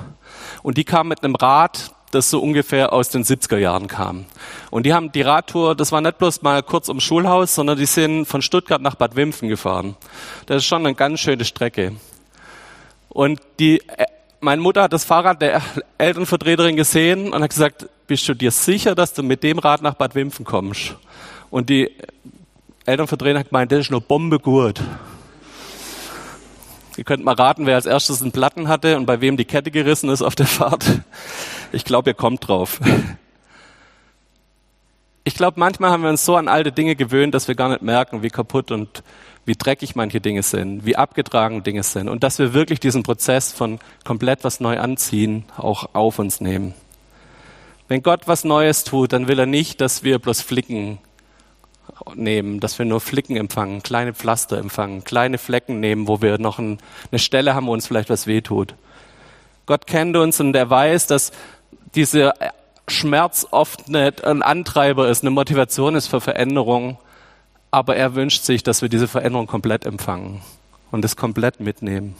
Und 0.63 0.77
die 0.77 0.85
kam 0.85 1.09
mit 1.09 1.23
einem 1.23 1.35
Rad, 1.35 1.91
das 2.11 2.29
so 2.29 2.39
ungefähr 2.39 2.93
aus 2.93 3.09
den 3.09 3.25
70er 3.25 3.57
Jahren 3.57 3.87
kam. 3.87 4.25
Und 4.71 4.85
die 4.85 4.93
haben 4.93 5.11
die 5.11 5.21
Radtour, 5.21 5.75
das 5.75 5.91
war 5.91 5.99
nicht 5.99 6.17
bloß 6.17 6.43
mal 6.43 6.63
kurz 6.63 6.87
ums 6.87 7.03
Schulhaus, 7.03 7.55
sondern 7.55 7.77
die 7.77 7.85
sind 7.85 8.25
von 8.25 8.41
Stuttgart 8.41 8.81
nach 8.81 8.95
Bad 8.95 9.17
Wimpfen 9.17 9.49
gefahren. 9.49 9.97
Das 10.45 10.57
ist 10.57 10.65
schon 10.65 10.85
eine 10.85 10.95
ganz 10.95 11.19
schöne 11.19 11.43
Strecke. 11.43 11.95
Und 13.09 13.41
die, 13.59 13.79
äh, 13.79 14.05
meine 14.39 14.61
Mutter 14.61 14.83
hat 14.83 14.93
das 14.93 15.03
Fahrrad 15.03 15.41
der 15.41 15.61
Elternvertreterin 15.97 16.77
gesehen 16.77 17.33
und 17.33 17.41
hat 17.41 17.49
gesagt, 17.49 17.89
bist 18.07 18.29
du 18.29 18.33
dir 18.33 18.51
sicher, 18.51 18.95
dass 18.95 19.13
du 19.13 19.23
mit 19.23 19.43
dem 19.43 19.59
Rad 19.59 19.81
nach 19.81 19.95
Bad 19.95 20.15
Wimpfen 20.15 20.45
kommst? 20.45 20.95
Und 21.49 21.69
die 21.69 21.91
Elternvertreterin 22.85 23.39
hat 23.39 23.49
gemeint, 23.49 23.71
das 23.71 23.79
ist 23.79 23.91
nur 23.91 24.01
Bombe 24.01 24.39
gut. 24.39 24.81
Ihr 26.97 27.03
könnt 27.03 27.25
mal 27.25 27.35
raten, 27.35 27.65
wer 27.65 27.75
als 27.75 27.85
erstes 27.85 28.21
einen 28.21 28.31
Platten 28.31 28.67
hatte 28.67 28.95
und 28.95 29.05
bei 29.05 29.19
wem 29.19 29.37
die 29.37 29.45
Kette 29.45 29.71
gerissen 29.71 30.09
ist 30.09 30.21
auf 30.21 30.35
der 30.35 30.45
Fahrt. 30.45 31.01
Ich 31.71 31.83
glaube, 31.83 32.11
ihr 32.11 32.13
kommt 32.13 32.47
drauf. 32.47 32.79
Ich 35.27 35.33
glaube, 35.33 35.59
manchmal 35.59 35.89
haben 35.89 36.03
wir 36.03 36.09
uns 36.09 36.23
so 36.23 36.35
an 36.35 36.47
alte 36.47 36.71
Dinge 36.71 36.95
gewöhnt, 36.95 37.33
dass 37.33 37.47
wir 37.47 37.55
gar 37.55 37.69
nicht 37.69 37.81
merken, 37.81 38.21
wie 38.21 38.29
kaputt 38.29 38.71
und 38.71 39.03
wie 39.43 39.55
dreckig 39.55 39.95
manche 39.95 40.21
Dinge 40.21 40.43
sind, 40.43 40.85
wie 40.85 40.95
abgetragen 40.95 41.63
Dinge 41.63 41.81
sind 41.83 42.09
und 42.09 42.23
dass 42.23 42.37
wir 42.37 42.53
wirklich 42.53 42.79
diesen 42.79 43.03
Prozess 43.03 43.51
von 43.51 43.79
komplett 44.03 44.43
was 44.43 44.59
neu 44.59 44.79
anziehen 44.79 45.45
auch 45.57 45.89
auf 45.93 46.19
uns 46.19 46.41
nehmen. 46.41 46.75
Wenn 47.87 48.03
Gott 48.03 48.27
was 48.27 48.43
Neues 48.43 48.83
tut, 48.83 49.13
dann 49.13 49.27
will 49.27 49.39
er 49.39 49.45
nicht, 49.47 49.81
dass 49.81 50.03
wir 50.03 50.19
bloß 50.19 50.41
flicken 50.41 50.99
nehmen, 52.15 52.59
dass 52.59 52.77
wir 52.77 52.85
nur 52.85 53.01
Flicken 53.01 53.37
empfangen, 53.37 53.83
kleine 53.83 54.13
Pflaster 54.13 54.57
empfangen, 54.57 55.03
kleine 55.03 55.37
Flecken 55.37 55.79
nehmen, 55.79 56.07
wo 56.07 56.21
wir 56.21 56.37
noch 56.37 56.59
ein, 56.59 56.77
eine 57.11 57.19
Stelle 57.19 57.55
haben, 57.55 57.67
wo 57.67 57.73
uns 57.73 57.87
vielleicht 57.87 58.09
was 58.09 58.27
wehtut. 58.27 58.75
Gott 59.65 59.87
kennt 59.87 60.15
uns 60.15 60.39
und 60.39 60.55
er 60.55 60.69
weiß, 60.69 61.07
dass 61.07 61.31
dieser 61.95 62.33
Schmerz 62.87 63.47
oft 63.49 63.89
nicht 63.89 64.23
ein 64.23 64.43
Antreiber 64.43 65.09
ist, 65.09 65.23
eine 65.23 65.31
Motivation 65.31 65.95
ist 65.95 66.07
für 66.07 66.21
Veränderung, 66.21 66.97
aber 67.71 67.95
er 67.95 68.15
wünscht 68.15 68.43
sich, 68.43 68.63
dass 68.63 68.81
wir 68.81 68.89
diese 68.89 69.07
Veränderung 69.07 69.47
komplett 69.47 69.85
empfangen 69.85 70.41
und 70.91 71.03
es 71.03 71.15
komplett 71.15 71.59
mitnehmen. 71.59 72.15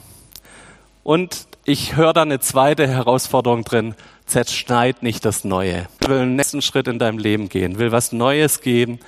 Und 1.04 1.46
ich 1.64 1.94
höre 1.94 2.12
da 2.12 2.22
eine 2.22 2.40
zweite 2.40 2.88
Herausforderung 2.88 3.64
drin, 3.64 3.94
zerschneid 4.26 5.04
nicht 5.04 5.24
das 5.24 5.44
Neue. 5.44 5.86
Ich 6.00 6.08
will 6.08 6.18
den 6.18 6.34
nächsten 6.34 6.62
Schritt 6.62 6.88
in 6.88 6.98
deinem 6.98 7.18
Leben 7.18 7.48
gehen, 7.48 7.78
will 7.78 7.92
was 7.92 8.10
Neues 8.10 8.60
geben, 8.60 8.98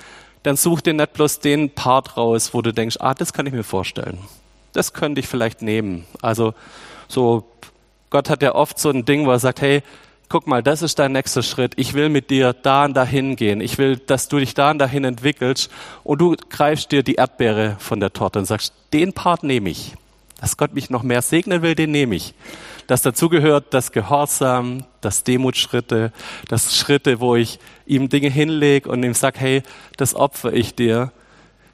dann 0.49 0.57
such 0.57 0.81
dir 0.81 0.95
nicht 0.95 1.13
bloß 1.13 1.41
den 1.41 1.69
Part 1.69 2.17
raus, 2.17 2.55
wo 2.55 2.63
du 2.63 2.73
denkst, 2.73 2.97
ah, 2.99 3.13
das 3.13 3.33
kann 3.33 3.45
ich 3.45 3.53
mir 3.53 3.63
vorstellen. 3.63 4.17
Das 4.73 4.93
könnte 4.93 5.21
ich 5.21 5.27
vielleicht 5.27 5.61
nehmen. 5.61 6.05
Also 6.23 6.55
so, 7.07 7.45
Gott 8.09 8.31
hat 8.31 8.41
ja 8.41 8.55
oft 8.55 8.79
so 8.79 8.89
ein 8.89 9.05
Ding, 9.05 9.27
wo 9.27 9.31
er 9.31 9.37
sagt, 9.37 9.61
hey, 9.61 9.83
guck 10.27 10.47
mal, 10.47 10.63
das 10.63 10.81
ist 10.81 10.97
dein 10.97 11.11
nächster 11.11 11.43
Schritt. 11.43 11.73
Ich 11.75 11.93
will 11.93 12.09
mit 12.09 12.31
dir 12.31 12.53
da 12.53 12.85
und 12.85 12.95
dahin 12.95 13.35
gehen. 13.35 13.61
Ich 13.61 13.77
will, 13.77 13.97
dass 13.97 14.27
du 14.27 14.39
dich 14.39 14.55
da 14.55 14.71
und 14.71 14.79
dahin 14.79 15.03
entwickelst. 15.03 15.69
Und 16.03 16.19
du 16.19 16.35
greifst 16.49 16.91
dir 16.91 17.03
die 17.03 17.15
Erdbeere 17.15 17.75
von 17.77 17.99
der 17.99 18.11
Torte 18.11 18.39
und 18.39 18.45
sagst, 18.45 18.73
den 18.91 19.13
Part 19.13 19.43
nehme 19.43 19.69
ich. 19.69 19.93
Dass 20.39 20.57
Gott 20.57 20.73
mich 20.73 20.89
noch 20.89 21.03
mehr 21.03 21.21
segnen 21.21 21.61
will, 21.61 21.75
den 21.75 21.91
nehme 21.91 22.15
ich. 22.15 22.33
Das 22.87 23.01
dazugehört 23.01 23.73
das 23.73 23.91
Gehorsam, 23.91 24.85
das 25.01 25.23
Demutschritte, 25.23 26.11
das 26.47 26.77
Schritte, 26.77 27.19
wo 27.19 27.35
ich 27.35 27.59
ihm 27.85 28.09
Dinge 28.09 28.29
hinlege 28.29 28.89
und 28.89 29.03
ihm 29.03 29.13
sag, 29.13 29.39
hey, 29.39 29.63
das 29.97 30.15
opfer 30.15 30.53
ich 30.53 30.75
dir. 30.75 31.11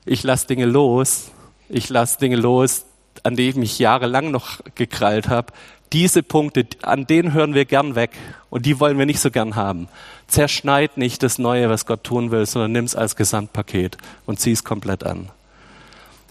Ich 0.05 0.23
lass 0.23 0.47
Dinge 0.47 0.65
los. 0.65 1.31
Ich 1.69 1.89
lass 1.89 2.17
Dinge 2.17 2.35
los, 2.35 2.85
an 3.23 3.35
die 3.35 3.49
ich 3.49 3.55
mich 3.55 3.79
jahrelang 3.79 4.31
noch 4.31 4.59
gekrallt 4.75 5.29
habe. 5.29 5.53
Diese 5.93 6.23
Punkte, 6.23 6.67
an 6.81 7.07
denen 7.07 7.33
hören 7.33 7.53
wir 7.53 7.65
gern 7.65 7.95
weg 7.95 8.11
und 8.49 8.65
die 8.65 8.79
wollen 8.79 8.97
wir 8.97 9.05
nicht 9.05 9.19
so 9.19 9.31
gern 9.31 9.55
haben. 9.55 9.87
Zerschneid 10.27 10.97
nicht 10.97 11.23
das 11.23 11.39
Neue, 11.39 11.69
was 11.69 11.85
Gott 11.85 12.03
tun 12.03 12.31
will, 12.31 12.45
sondern 12.45 12.71
nimm 12.71 12.85
es 12.85 12.95
als 12.95 13.15
Gesamtpaket 13.15 13.97
und 14.25 14.39
zieh 14.39 14.51
es 14.51 14.63
komplett 14.63 15.03
an. 15.03 15.29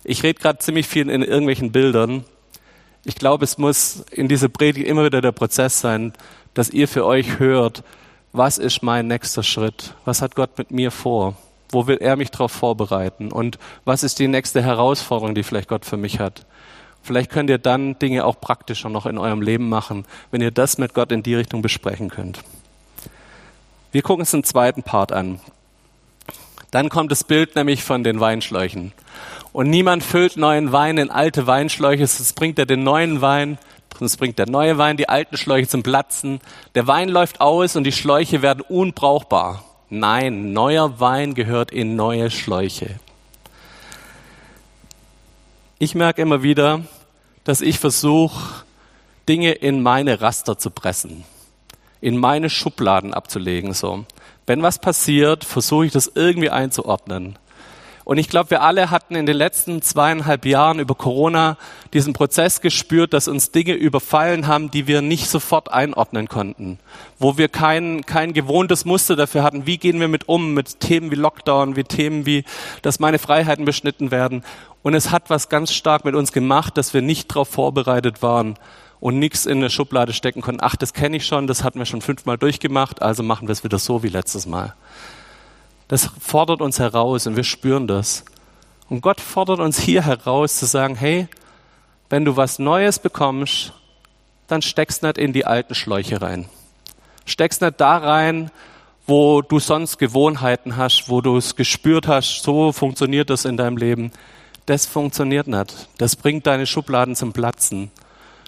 Ich 0.04 0.22
rede 0.22 0.40
gerade 0.40 0.58
ziemlich 0.58 0.86
viel 0.86 1.08
in 1.08 1.22
irgendwelchen 1.22 1.72
Bildern. 1.72 2.24
Ich 3.04 3.16
glaube, 3.16 3.44
es 3.44 3.58
muss 3.58 4.04
in 4.10 4.28
dieser 4.28 4.48
Predigt 4.48 4.86
immer 4.86 5.04
wieder 5.04 5.20
der 5.20 5.32
Prozess 5.32 5.80
sein, 5.80 6.12
dass 6.52 6.70
ihr 6.70 6.88
für 6.88 7.04
euch 7.04 7.38
hört, 7.38 7.82
was 8.32 8.58
ist 8.58 8.82
mein 8.82 9.06
nächster 9.06 9.42
Schritt? 9.42 9.94
Was 10.04 10.20
hat 10.20 10.34
Gott 10.34 10.58
mit 10.58 10.70
mir 10.70 10.90
vor? 10.90 11.36
Wo 11.70 11.86
will 11.86 11.98
er 12.00 12.16
mich 12.16 12.30
darauf 12.30 12.52
vorbereiten? 12.52 13.32
Und 13.32 13.58
was 13.84 14.02
ist 14.02 14.18
die 14.18 14.28
nächste 14.28 14.62
Herausforderung, 14.62 15.34
die 15.34 15.42
vielleicht 15.42 15.68
Gott 15.68 15.84
für 15.84 15.96
mich 15.96 16.18
hat? 16.18 16.44
Vielleicht 17.02 17.30
könnt 17.30 17.50
ihr 17.50 17.58
dann 17.58 17.98
Dinge 17.98 18.24
auch 18.24 18.40
praktischer 18.40 18.88
noch 18.88 19.06
in 19.06 19.18
eurem 19.18 19.40
Leben 19.40 19.68
machen, 19.68 20.04
wenn 20.30 20.40
ihr 20.40 20.50
das 20.50 20.78
mit 20.78 20.94
Gott 20.94 21.12
in 21.12 21.22
die 21.22 21.34
Richtung 21.34 21.62
besprechen 21.62 22.10
könnt. 22.10 22.40
Wir 23.92 24.02
gucken 24.02 24.22
uns 24.22 24.32
den 24.32 24.44
zweiten 24.44 24.82
Part 24.82 25.12
an. 25.12 25.40
Dann 26.70 26.88
kommt 26.88 27.12
das 27.12 27.22
Bild 27.22 27.54
nämlich 27.56 27.84
von 27.84 28.02
den 28.02 28.20
Weinschläuchen. 28.20 28.92
Und 29.54 29.70
niemand 29.70 30.02
füllt 30.02 30.36
neuen 30.36 30.72
Wein 30.72 30.98
in 30.98 31.10
alte 31.10 31.46
Weinschläuche. 31.46 32.02
Es 32.02 32.32
bringt 32.32 32.58
er 32.58 32.66
den 32.66 32.82
neuen 32.82 33.20
Wein, 33.20 33.56
es 34.00 34.16
bringt 34.16 34.40
der 34.40 34.50
neue 34.50 34.78
Wein 34.78 34.96
die 34.96 35.08
alten 35.08 35.36
Schläuche 35.36 35.68
zum 35.68 35.84
Platzen. 35.84 36.40
Der 36.74 36.88
Wein 36.88 37.08
läuft 37.08 37.40
aus 37.40 37.76
und 37.76 37.84
die 37.84 37.92
Schläuche 37.92 38.42
werden 38.42 38.64
unbrauchbar. 38.68 39.64
Nein, 39.90 40.52
neuer 40.52 40.98
Wein 40.98 41.34
gehört 41.34 41.70
in 41.70 41.94
neue 41.94 42.32
Schläuche. 42.32 42.98
Ich 45.78 45.94
merke 45.94 46.22
immer 46.22 46.42
wieder, 46.42 46.80
dass 47.44 47.60
ich 47.60 47.78
versuche, 47.78 48.64
Dinge 49.28 49.52
in 49.52 49.82
meine 49.82 50.20
Raster 50.20 50.58
zu 50.58 50.70
pressen, 50.70 51.22
in 52.00 52.16
meine 52.16 52.50
Schubladen 52.50 53.14
abzulegen. 53.14 53.72
So, 53.72 54.04
wenn 54.46 54.64
was 54.64 54.80
passiert, 54.80 55.44
versuche 55.44 55.86
ich 55.86 55.92
das 55.92 56.10
irgendwie 56.12 56.50
einzuordnen. 56.50 57.38
Und 58.04 58.18
ich 58.18 58.28
glaube, 58.28 58.50
wir 58.50 58.62
alle 58.62 58.90
hatten 58.90 59.14
in 59.14 59.24
den 59.24 59.36
letzten 59.36 59.80
zweieinhalb 59.80 60.44
Jahren 60.44 60.78
über 60.78 60.94
Corona 60.94 61.56
diesen 61.94 62.12
Prozess 62.12 62.60
gespürt, 62.60 63.14
dass 63.14 63.28
uns 63.28 63.50
Dinge 63.50 63.72
überfallen 63.72 64.46
haben, 64.46 64.70
die 64.70 64.86
wir 64.86 65.00
nicht 65.00 65.28
sofort 65.28 65.72
einordnen 65.72 66.28
konnten. 66.28 66.78
Wo 67.18 67.38
wir 67.38 67.48
kein, 67.48 68.04
kein 68.04 68.34
gewohntes 68.34 68.84
Muster 68.84 69.16
dafür 69.16 69.42
hatten. 69.42 69.66
Wie 69.66 69.78
gehen 69.78 70.00
wir 70.00 70.08
mit 70.08 70.28
um? 70.28 70.52
Mit 70.52 70.80
Themen 70.80 71.10
wie 71.10 71.16
Lockdown, 71.16 71.76
wie 71.76 71.84
Themen 71.84 72.26
wie, 72.26 72.44
dass 72.82 73.00
meine 73.00 73.18
Freiheiten 73.18 73.64
beschnitten 73.64 74.10
werden. 74.10 74.44
Und 74.82 74.92
es 74.94 75.10
hat 75.10 75.30
was 75.30 75.48
ganz 75.48 75.72
stark 75.72 76.04
mit 76.04 76.14
uns 76.14 76.32
gemacht, 76.32 76.76
dass 76.76 76.92
wir 76.92 77.00
nicht 77.00 77.30
darauf 77.30 77.48
vorbereitet 77.48 78.22
waren 78.22 78.58
und 79.00 79.18
nichts 79.18 79.46
in 79.46 79.58
eine 79.58 79.70
Schublade 79.70 80.12
stecken 80.12 80.42
konnten. 80.42 80.60
Ach, 80.62 80.76
das 80.76 80.92
kenne 80.92 81.16
ich 81.16 81.26
schon, 81.26 81.46
das 81.46 81.64
hatten 81.64 81.78
wir 81.78 81.86
schon 81.86 82.02
fünfmal 82.02 82.36
durchgemacht, 82.36 83.00
also 83.00 83.22
machen 83.22 83.48
wir 83.48 83.52
es 83.52 83.64
wieder 83.64 83.78
so 83.78 84.02
wie 84.02 84.08
letztes 84.08 84.46
Mal. 84.46 84.74
Das 85.94 86.10
fordert 86.18 86.60
uns 86.60 86.80
heraus 86.80 87.28
und 87.28 87.36
wir 87.36 87.44
spüren 87.44 87.86
das. 87.86 88.24
Und 88.88 89.00
Gott 89.00 89.20
fordert 89.20 89.60
uns 89.60 89.78
hier 89.78 90.04
heraus 90.04 90.56
zu 90.56 90.66
sagen, 90.66 90.96
hey, 90.96 91.28
wenn 92.10 92.24
du 92.24 92.36
was 92.36 92.58
Neues 92.58 92.98
bekommst, 92.98 93.72
dann 94.48 94.60
steckst 94.60 95.04
nicht 95.04 95.18
in 95.18 95.32
die 95.32 95.46
alten 95.46 95.76
Schläuche 95.76 96.20
rein. 96.20 96.48
Steckst 97.26 97.60
nicht 97.60 97.80
da 97.80 97.98
rein, 97.98 98.50
wo 99.06 99.40
du 99.40 99.60
sonst 99.60 99.98
Gewohnheiten 99.98 100.76
hast, 100.76 101.08
wo 101.10 101.20
du 101.20 101.36
es 101.36 101.54
gespürt 101.54 102.08
hast, 102.08 102.42
so 102.42 102.72
funktioniert 102.72 103.30
das 103.30 103.44
in 103.44 103.56
deinem 103.56 103.76
Leben. 103.76 104.10
Das 104.66 104.86
funktioniert 104.86 105.46
nicht. 105.46 105.88
Das 105.98 106.16
bringt 106.16 106.44
deine 106.48 106.66
Schubladen 106.66 107.14
zum 107.14 107.32
Platzen. 107.32 107.92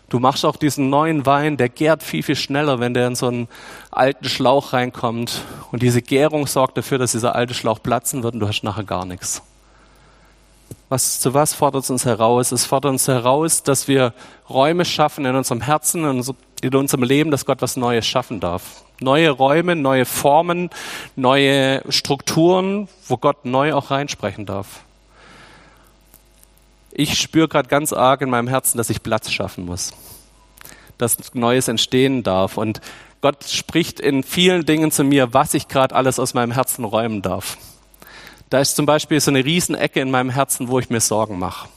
Du 0.08 0.20
machst 0.20 0.44
auch 0.44 0.56
diesen 0.56 0.88
neuen 0.88 1.26
Wein, 1.26 1.56
der 1.56 1.68
gärt 1.68 2.02
viel, 2.02 2.22
viel 2.22 2.36
schneller, 2.36 2.78
wenn 2.78 2.94
der 2.94 3.08
in 3.08 3.16
so 3.16 3.26
einen 3.26 3.48
alten 3.90 4.28
Schlauch 4.28 4.72
reinkommt. 4.72 5.42
Und 5.72 5.82
diese 5.82 6.00
Gärung 6.00 6.46
sorgt 6.46 6.78
dafür, 6.78 6.98
dass 6.98 7.12
dieser 7.12 7.34
alte 7.34 7.54
Schlauch 7.54 7.82
platzen 7.82 8.22
wird 8.22 8.34
und 8.34 8.40
du 8.40 8.46
hast 8.46 8.62
nachher 8.62 8.84
gar 8.84 9.04
nichts. 9.04 9.42
Was, 10.88 11.18
zu 11.18 11.34
was 11.34 11.54
fordert 11.54 11.82
es 11.82 11.90
uns 11.90 12.04
heraus? 12.04 12.52
Es 12.52 12.64
fordert 12.64 12.92
uns 12.92 13.08
heraus, 13.08 13.64
dass 13.64 13.88
wir 13.88 14.12
Räume 14.48 14.84
schaffen 14.84 15.24
in 15.24 15.34
unserem 15.34 15.60
Herzen, 15.60 16.04
in 16.62 16.74
unserem 16.74 17.02
Leben, 17.02 17.32
dass 17.32 17.44
Gott 17.44 17.60
was 17.60 17.76
Neues 17.76 18.06
schaffen 18.06 18.38
darf. 18.38 18.84
Neue 19.00 19.30
Räume, 19.30 19.74
neue 19.74 20.04
Formen, 20.04 20.70
neue 21.16 21.82
Strukturen, 21.88 22.88
wo 23.08 23.16
Gott 23.16 23.44
neu 23.44 23.74
auch 23.74 23.90
reinsprechen 23.90 24.46
darf 24.46 24.85
ich 26.98 27.18
spüre 27.20 27.46
gerade 27.46 27.68
ganz 27.68 27.92
arg 27.92 28.22
in 28.22 28.30
meinem 28.30 28.48
Herzen, 28.48 28.78
dass 28.78 28.88
ich 28.88 29.02
Platz 29.02 29.30
schaffen 29.30 29.66
muss, 29.66 29.92
dass 30.96 31.34
Neues 31.34 31.68
entstehen 31.68 32.22
darf. 32.22 32.56
Und 32.56 32.80
Gott 33.20 33.44
spricht 33.44 34.00
in 34.00 34.22
vielen 34.22 34.64
Dingen 34.64 34.90
zu 34.90 35.04
mir, 35.04 35.34
was 35.34 35.52
ich 35.52 35.68
gerade 35.68 35.94
alles 35.94 36.18
aus 36.18 36.32
meinem 36.32 36.52
Herzen 36.52 36.84
räumen 36.84 37.20
darf. 37.20 37.58
Da 38.48 38.60
ist 38.60 38.76
zum 38.76 38.86
Beispiel 38.86 39.20
so 39.20 39.30
eine 39.30 39.44
Riesenecke 39.44 40.00
in 40.00 40.10
meinem 40.10 40.30
Herzen, 40.30 40.68
wo 40.68 40.78
ich 40.78 40.88
mir 40.88 41.00
Sorgen 41.00 41.38
mache. 41.38 41.68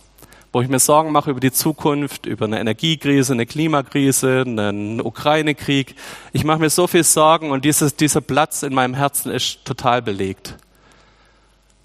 Wo 0.54 0.62
ich 0.62 0.70
mir 0.70 0.80
Sorgen 0.80 1.12
mache 1.12 1.32
über 1.32 1.40
die 1.42 1.52
Zukunft, 1.52 2.26
über 2.26 2.46
eine 2.46 2.60
Energiekrise, 2.60 3.34
eine 3.34 3.46
Klimakrise, 3.46 4.44
einen 4.46 5.02
Ukraine-Krieg. 5.02 5.96
Ich 6.32 6.46
mache 6.46 6.60
mir 6.60 6.70
so 6.70 6.88
viel 6.88 7.04
Sorgen 7.04 7.52
und 7.52 7.66
dieses, 7.66 7.96
dieser 7.96 8.22
Platz 8.22 8.64
in 8.64 8.74
meinem 8.74 8.94
Herzen 8.94 9.32
ist 9.32 9.66
total 9.66 10.02
belegt. 10.02 10.56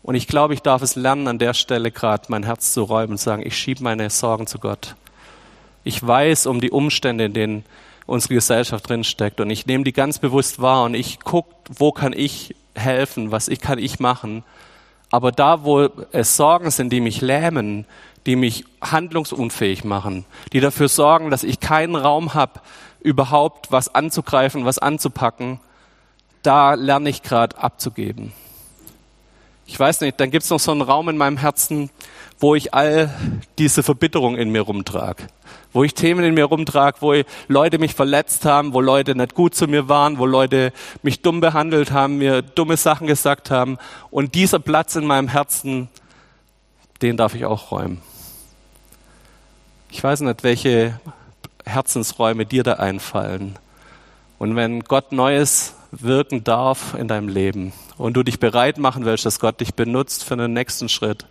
Und 0.05 0.17
ich 0.17 0.27
glaube, 0.27 0.53
ich 0.53 0.61
darf 0.61 0.83
es 0.83 0.97
lernen, 0.97 1.29
an 1.29 1.39
der 1.39 1.55
Stelle 1.55 1.91
gerade 1.91 2.25
mein 2.29 2.43
Herz 2.43 2.75
zu 2.75 2.83
räumen 2.83 3.13
und 3.13 3.21
sagen, 3.21 3.43
ich 3.45 3.57
schiebe 3.57 3.83
meine 3.83 4.11
Sorgen 4.11 4.47
zu 4.47 4.59
Gott. 4.59 4.97
Ich 5.83 6.07
weiß 6.07 6.45
um 6.47 6.61
die 6.61 6.71
Umstände, 6.71 7.25
in 7.25 7.33
denen 7.33 7.65
unsere 8.05 8.35
Gesellschaft 8.35 8.87
drinsteckt 8.87 9.41
und 9.41 9.49
ich 9.49 9.65
nehme 9.65 9.83
die 9.83 9.95
ganz 9.95 10.19
bewusst 10.19 10.61
wahr 10.61 10.85
und 10.85 10.93
ich 10.93 11.21
gucke, 11.21 11.55
wo 11.71 11.91
kann 11.91 12.13
ich 12.13 12.55
helfen, 12.75 13.31
was 13.31 13.49
ich, 13.49 13.63
kann 13.63 13.79
ich 13.79 13.99
machen. 13.99 14.45
Aber 15.11 15.33
da, 15.33 15.65
wo 15.65 15.89
es 16.13 16.37
Sorgen 16.37 16.71
sind, 16.71 16.93
die 16.93 17.01
mich 17.01 17.23
lähmen, 17.23 17.87
die 18.27 18.37
mich 18.37 18.67
handlungsunfähig 18.83 19.85
machen, 19.85 20.27
die 20.53 20.61
dafür 20.61 20.89
sorgen, 20.89 21.31
dass 21.31 21.45
ich 21.45 21.61
keinen 21.61 21.97
Raum 21.97 22.35
habe, 22.35 22.61
überhaupt 23.01 23.73
was 23.73 23.95
anzugreifen, 23.95 24.67
was 24.67 24.79
anzupacken, 24.79 25.61
da 26.43 26.75
lerne 26.75 27.09
ich 27.09 27.23
gerade 27.23 27.57
abzugeben. 27.57 28.35
Ich 29.67 29.79
weiß 29.79 30.03
nicht, 30.03 30.21
dann 30.21 30.31
gibt 30.31 30.45
es 30.45 30.51
noch 30.51 30.61
so 30.61 30.73
einen 30.73 30.83
Raum 30.83 31.09
in 31.09 31.17
meinem 31.17 31.37
Herzen, 31.37 31.91
wo 32.39 32.55
ich 32.55 32.75
all 32.75 33.15
diese 33.59 33.83
Verbitterung 33.83 34.37
in 34.37 34.51
mir 34.51 34.63
rumtrage. 34.63 35.27
Wo 35.73 35.83
ich 35.83 35.95
Themen 35.95 36.25
in 36.25 36.35
mir 36.35 36.45
rumtrage, 36.45 36.99
wo 37.01 37.15
Leute 37.49 37.79
mich 37.79 37.95
verletzt 37.95 38.45
haben, 38.45 38.75
wo 38.75 38.81
Leute 38.81 39.15
nicht 39.15 39.35
gut 39.35 39.55
zu 39.55 39.67
mir 39.67 39.89
waren, 39.89 40.19
wo 40.19 40.27
Leute 40.27 40.73
mich 41.03 41.23
dumm 41.23 41.41
behandelt 41.41 41.91
haben, 41.91 42.19
mir 42.19 42.43
dumme 42.43 42.77
Sachen 42.77 43.07
gesagt 43.07 43.51
haben. 43.51 43.79
Und 44.11 44.35
dieser 44.35 44.59
Platz 44.59 44.95
in 44.97 45.07
meinem 45.07 45.29
Herzen, 45.29 45.89
den 47.03 47.17
darf 47.17 47.35
ich 47.35 47.45
auch 47.47 47.71
räumen. 47.71 48.03
Ich 49.91 50.03
weiß 50.03 50.21
nicht, 50.21 50.43
welche 50.43 51.01
Herzensräume 51.65 52.47
dir 52.47 52.63
da 52.63 52.75
einfallen. 52.75 53.59
Und 54.39 54.57
wenn 54.57 54.81
Gott 54.81 55.13
Neues 55.13 55.75
wirken 56.03 56.45
darf 56.45 56.95
in 56.95 57.09
deinem 57.09 57.29
Leben 57.29 57.73
und 57.97 58.15
du 58.15 58.23
dich 58.23 58.41
bereit 58.41 58.79
machen 58.79 59.05
willst, 59.05 59.27
dass 59.27 59.41
Gott 59.41 59.61
dich 59.61 59.75
benutzt 59.75 60.25
für 60.25 60.37
den 60.37 60.53
nächsten 60.53 60.89
Schritt, 60.89 61.27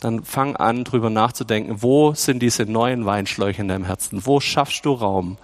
dann 0.00 0.24
fang 0.24 0.56
an, 0.56 0.84
drüber 0.84 1.10
nachzudenken, 1.10 1.82
wo 1.82 2.12
sind 2.14 2.40
diese 2.40 2.64
neuen 2.64 3.06
Weinschläuche 3.06 3.62
in 3.62 3.68
deinem 3.68 3.84
Herzen? 3.84 4.26
Wo 4.26 4.40
schaffst 4.40 4.84
du 4.84 4.92
Raum? 4.92 5.38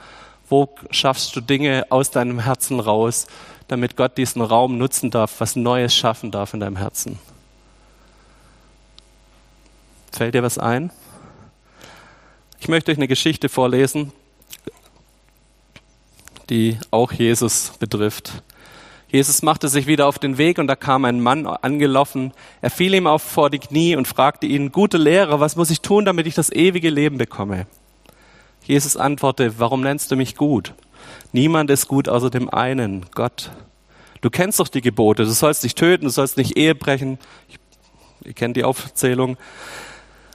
Wo 0.49 0.69
schaffst 0.91 1.35
du 1.35 1.41
Dinge 1.41 1.87
aus 1.91 2.11
deinem 2.11 2.41
Herzen 2.41 2.81
raus, 2.81 3.27
damit 3.69 3.97
Gott 3.97 4.19
diesen 4.19 4.43
Raum 4.43 4.77
nutzen 4.79 5.11
darf, 5.11 5.41
was 5.41 5.57
Neues 5.57 5.95
schaffen 5.95 6.31
darf 6.31 6.53
in 6.55 6.61
deinem 6.61 6.77
Herzen? 6.77 7.19
Fällt 10.13 10.35
dir 10.35 10.43
was 10.43 10.59
ein? 10.59 10.91
Ich 12.59 12.69
möchte 12.69 12.91
euch 12.91 12.99
eine 12.99 13.09
Geschichte 13.09 13.49
vorlesen, 13.49 14.13
die 16.51 16.79
auch 16.91 17.13
Jesus 17.13 17.73
betrifft. 17.79 18.43
Jesus 19.09 19.43
machte 19.43 19.69
sich 19.69 19.87
wieder 19.87 20.07
auf 20.07 20.19
den 20.19 20.39
Weg 20.39 20.59
und 20.59 20.69
da 20.69 20.77
kam 20.77 21.05
ein 21.05 21.21
Mann 21.21 21.47
angelaufen. 21.47 22.33
Er 22.61 22.71
fiel 22.71 22.95
ihm 22.95 23.07
auf 23.07 23.23
vor 23.23 23.51
die 23.51 23.59
Knie 23.59 23.97
und 23.97 24.07
fragte 24.07 24.47
ihn, 24.47 24.71
gute 24.71 24.99
Lehrer, 24.99 25.41
was 25.41 25.57
muss 25.57 25.71
ich 25.71 25.81
tun, 25.81 26.05
damit 26.05 26.27
ich 26.27 26.35
das 26.35 26.53
ewige 26.53 26.91
Leben 26.91 27.19
bekomme? 27.19 27.67
Jesus 28.63 28.97
antwortete, 28.97 29.59
warum 29.59 29.81
nennst 29.81 30.13
du 30.13 30.17
mich 30.17 30.37
gut? 30.37 30.75
Niemand 31.33 31.71
ist 31.71 31.89
gut 31.89 32.09
außer 32.09 32.31
dem 32.31 32.49
einen, 32.51 33.07
Gott. 33.15 33.51
Du 34.21 34.31
kennst 34.31 34.61
doch 34.61 34.69
die 34.69 34.83
Gebote. 34.83 35.25
Du 35.25 35.31
sollst 35.31 35.63
nicht 35.65 35.79
töten, 35.79 36.05
du 36.05 36.11
sollst 36.11 36.37
nicht 36.37 36.57
Ehe 36.57 36.75
brechen. 36.75 37.19
Ihr 38.25 38.35
kennt 38.35 38.57
die 38.57 38.65
Aufzählung. 38.65 39.39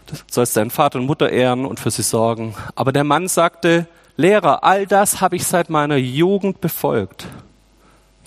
Du 0.08 0.16
sollst 0.30 0.58
deinen 0.58 0.72
Vater 0.72 1.00
und 1.00 1.06
Mutter 1.06 1.30
ehren 1.30 1.66
und 1.66 1.80
für 1.80 1.92
sie 1.92 2.02
sorgen. 2.02 2.56
Aber 2.76 2.92
der 2.92 3.04
Mann 3.04 3.28
sagte, 3.28 3.88
Lehrer, 4.18 4.64
all 4.64 4.86
das 4.86 5.22
habe 5.22 5.36
ich 5.36 5.46
seit 5.46 5.70
meiner 5.70 5.98
Jugend 5.98 6.62
befolgt. 6.62 7.28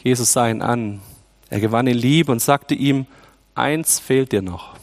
Jesus 0.03 0.33
sah 0.33 0.49
ihn 0.49 0.63
an. 0.63 1.01
Er 1.51 1.61
gewann 1.61 1.87
ihn 1.87 1.97
lieb 1.97 2.29
und 2.29 2.43
sagte 2.43 2.75
ihm, 2.75 3.07
eins 3.55 3.99
fehlt 3.99 4.33
dir 4.33 4.43
noch. 4.43 4.75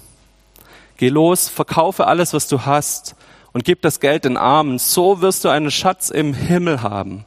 Geh 0.97 1.09
los, 1.09 1.47
verkaufe 1.47 2.07
alles, 2.07 2.33
was 2.33 2.47
du 2.47 2.65
hast 2.65 3.15
und 3.53 3.63
gib 3.63 3.81
das 3.81 3.99
Geld 3.99 4.25
den 4.25 4.37
Armen. 4.37 4.79
So 4.79 5.21
wirst 5.21 5.45
du 5.45 5.49
einen 5.49 5.71
Schatz 5.71 6.09
im 6.09 6.33
Himmel 6.33 6.81
haben. 6.81 7.25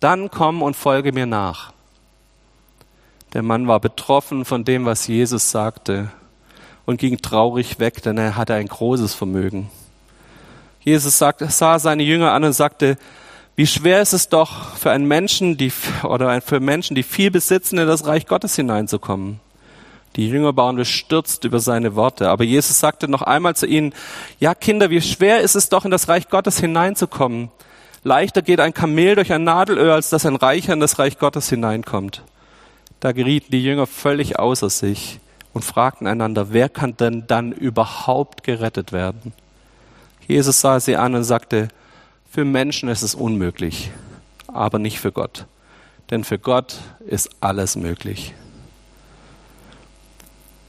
Dann 0.00 0.30
komm 0.30 0.62
und 0.62 0.74
folge 0.74 1.12
mir 1.12 1.26
nach. 1.26 1.72
Der 3.32 3.42
Mann 3.42 3.68
war 3.68 3.78
betroffen 3.78 4.44
von 4.44 4.64
dem, 4.64 4.86
was 4.86 5.06
Jesus 5.06 5.50
sagte 5.50 6.10
und 6.84 6.98
ging 6.98 7.22
traurig 7.22 7.78
weg, 7.78 8.02
denn 8.02 8.18
er 8.18 8.36
hatte 8.36 8.54
ein 8.54 8.66
großes 8.66 9.14
Vermögen. 9.14 9.70
Jesus 10.80 11.18
sah 11.18 11.78
seine 11.78 12.02
Jünger 12.02 12.32
an 12.32 12.42
und 12.42 12.54
sagte, 12.54 12.96
wie 13.60 13.66
schwer 13.66 14.00
ist 14.00 14.14
es 14.14 14.30
doch 14.30 14.74
für 14.74 14.90
einen 14.90 15.04
Menschen, 15.04 15.58
die, 15.58 15.70
oder 16.02 16.40
für 16.40 16.60
Menschen, 16.60 16.94
die 16.94 17.02
viel 17.02 17.30
besitzen, 17.30 17.76
in 17.76 17.86
das 17.86 18.06
Reich 18.06 18.26
Gottes 18.26 18.56
hineinzukommen. 18.56 19.38
Die 20.16 20.30
Jünger 20.30 20.56
waren 20.56 20.76
bestürzt 20.76 21.44
über 21.44 21.60
seine 21.60 21.94
Worte. 21.94 22.30
Aber 22.30 22.42
Jesus 22.42 22.80
sagte 22.80 23.06
noch 23.06 23.20
einmal 23.20 23.54
zu 23.54 23.66
ihnen, 23.66 23.92
ja 24.38 24.54
Kinder, 24.54 24.88
wie 24.88 25.02
schwer 25.02 25.42
ist 25.42 25.56
es 25.56 25.68
doch, 25.68 25.84
in 25.84 25.90
das 25.90 26.08
Reich 26.08 26.30
Gottes 26.30 26.58
hineinzukommen. 26.58 27.50
Leichter 28.02 28.40
geht 28.40 28.60
ein 28.60 28.72
Kamel 28.72 29.14
durch 29.14 29.30
ein 29.30 29.44
Nadelöhr, 29.44 29.92
als 29.92 30.08
dass 30.08 30.24
ein 30.24 30.36
Reicher 30.36 30.72
in 30.72 30.80
das 30.80 30.98
Reich 30.98 31.18
Gottes 31.18 31.50
hineinkommt. 31.50 32.22
Da 33.00 33.12
gerieten 33.12 33.50
die 33.52 33.62
Jünger 33.62 33.86
völlig 33.86 34.38
außer 34.38 34.70
sich 34.70 35.20
und 35.52 35.66
fragten 35.66 36.06
einander, 36.06 36.54
wer 36.54 36.70
kann 36.70 36.96
denn 36.96 37.24
dann 37.26 37.52
überhaupt 37.52 38.42
gerettet 38.42 38.92
werden? 38.92 39.34
Jesus 40.26 40.62
sah 40.62 40.80
sie 40.80 40.96
an 40.96 41.14
und 41.14 41.24
sagte, 41.24 41.68
für 42.30 42.44
Menschen 42.44 42.88
ist 42.88 43.02
es 43.02 43.16
unmöglich, 43.16 43.90
aber 44.46 44.78
nicht 44.78 45.00
für 45.00 45.10
Gott. 45.10 45.46
Denn 46.10 46.22
für 46.22 46.38
Gott 46.38 46.76
ist 47.06 47.28
alles 47.40 47.74
möglich. 47.74 48.34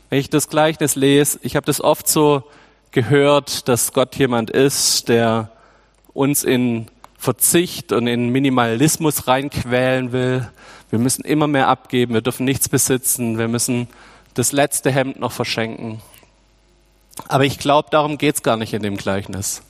Wenn 0.09 0.19
ich 0.19 0.29
das 0.29 0.49
Gleichnis 0.49 0.95
lese, 0.95 1.39
ich 1.43 1.55
habe 1.55 1.65
das 1.65 1.79
oft 1.79 2.07
so 2.07 2.43
gehört, 2.89 3.67
dass 3.67 3.93
Gott 3.93 4.15
jemand 4.15 4.49
ist, 4.49 5.07
der 5.07 5.51
uns 6.13 6.43
in 6.43 6.87
Verzicht 7.17 7.91
und 7.91 8.07
in 8.07 8.29
Minimalismus 8.29 9.27
reinquälen 9.27 10.11
will. 10.11 10.49
Wir 10.89 10.99
müssen 10.99 11.23
immer 11.23 11.47
mehr 11.47 11.67
abgeben, 11.67 12.15
wir 12.15 12.21
dürfen 12.21 12.43
nichts 12.43 12.67
besitzen, 12.67 13.37
wir 13.37 13.47
müssen 13.47 13.87
das 14.33 14.51
letzte 14.51 14.91
Hemd 14.91 15.19
noch 15.19 15.31
verschenken. 15.31 16.01
Aber 17.27 17.45
ich 17.45 17.59
glaube, 17.59 17.89
darum 17.91 18.17
geht 18.17 18.35
es 18.35 18.43
gar 18.43 18.57
nicht 18.57 18.73
in 18.73 18.81
dem 18.81 18.97
Gleichnis. 18.97 19.61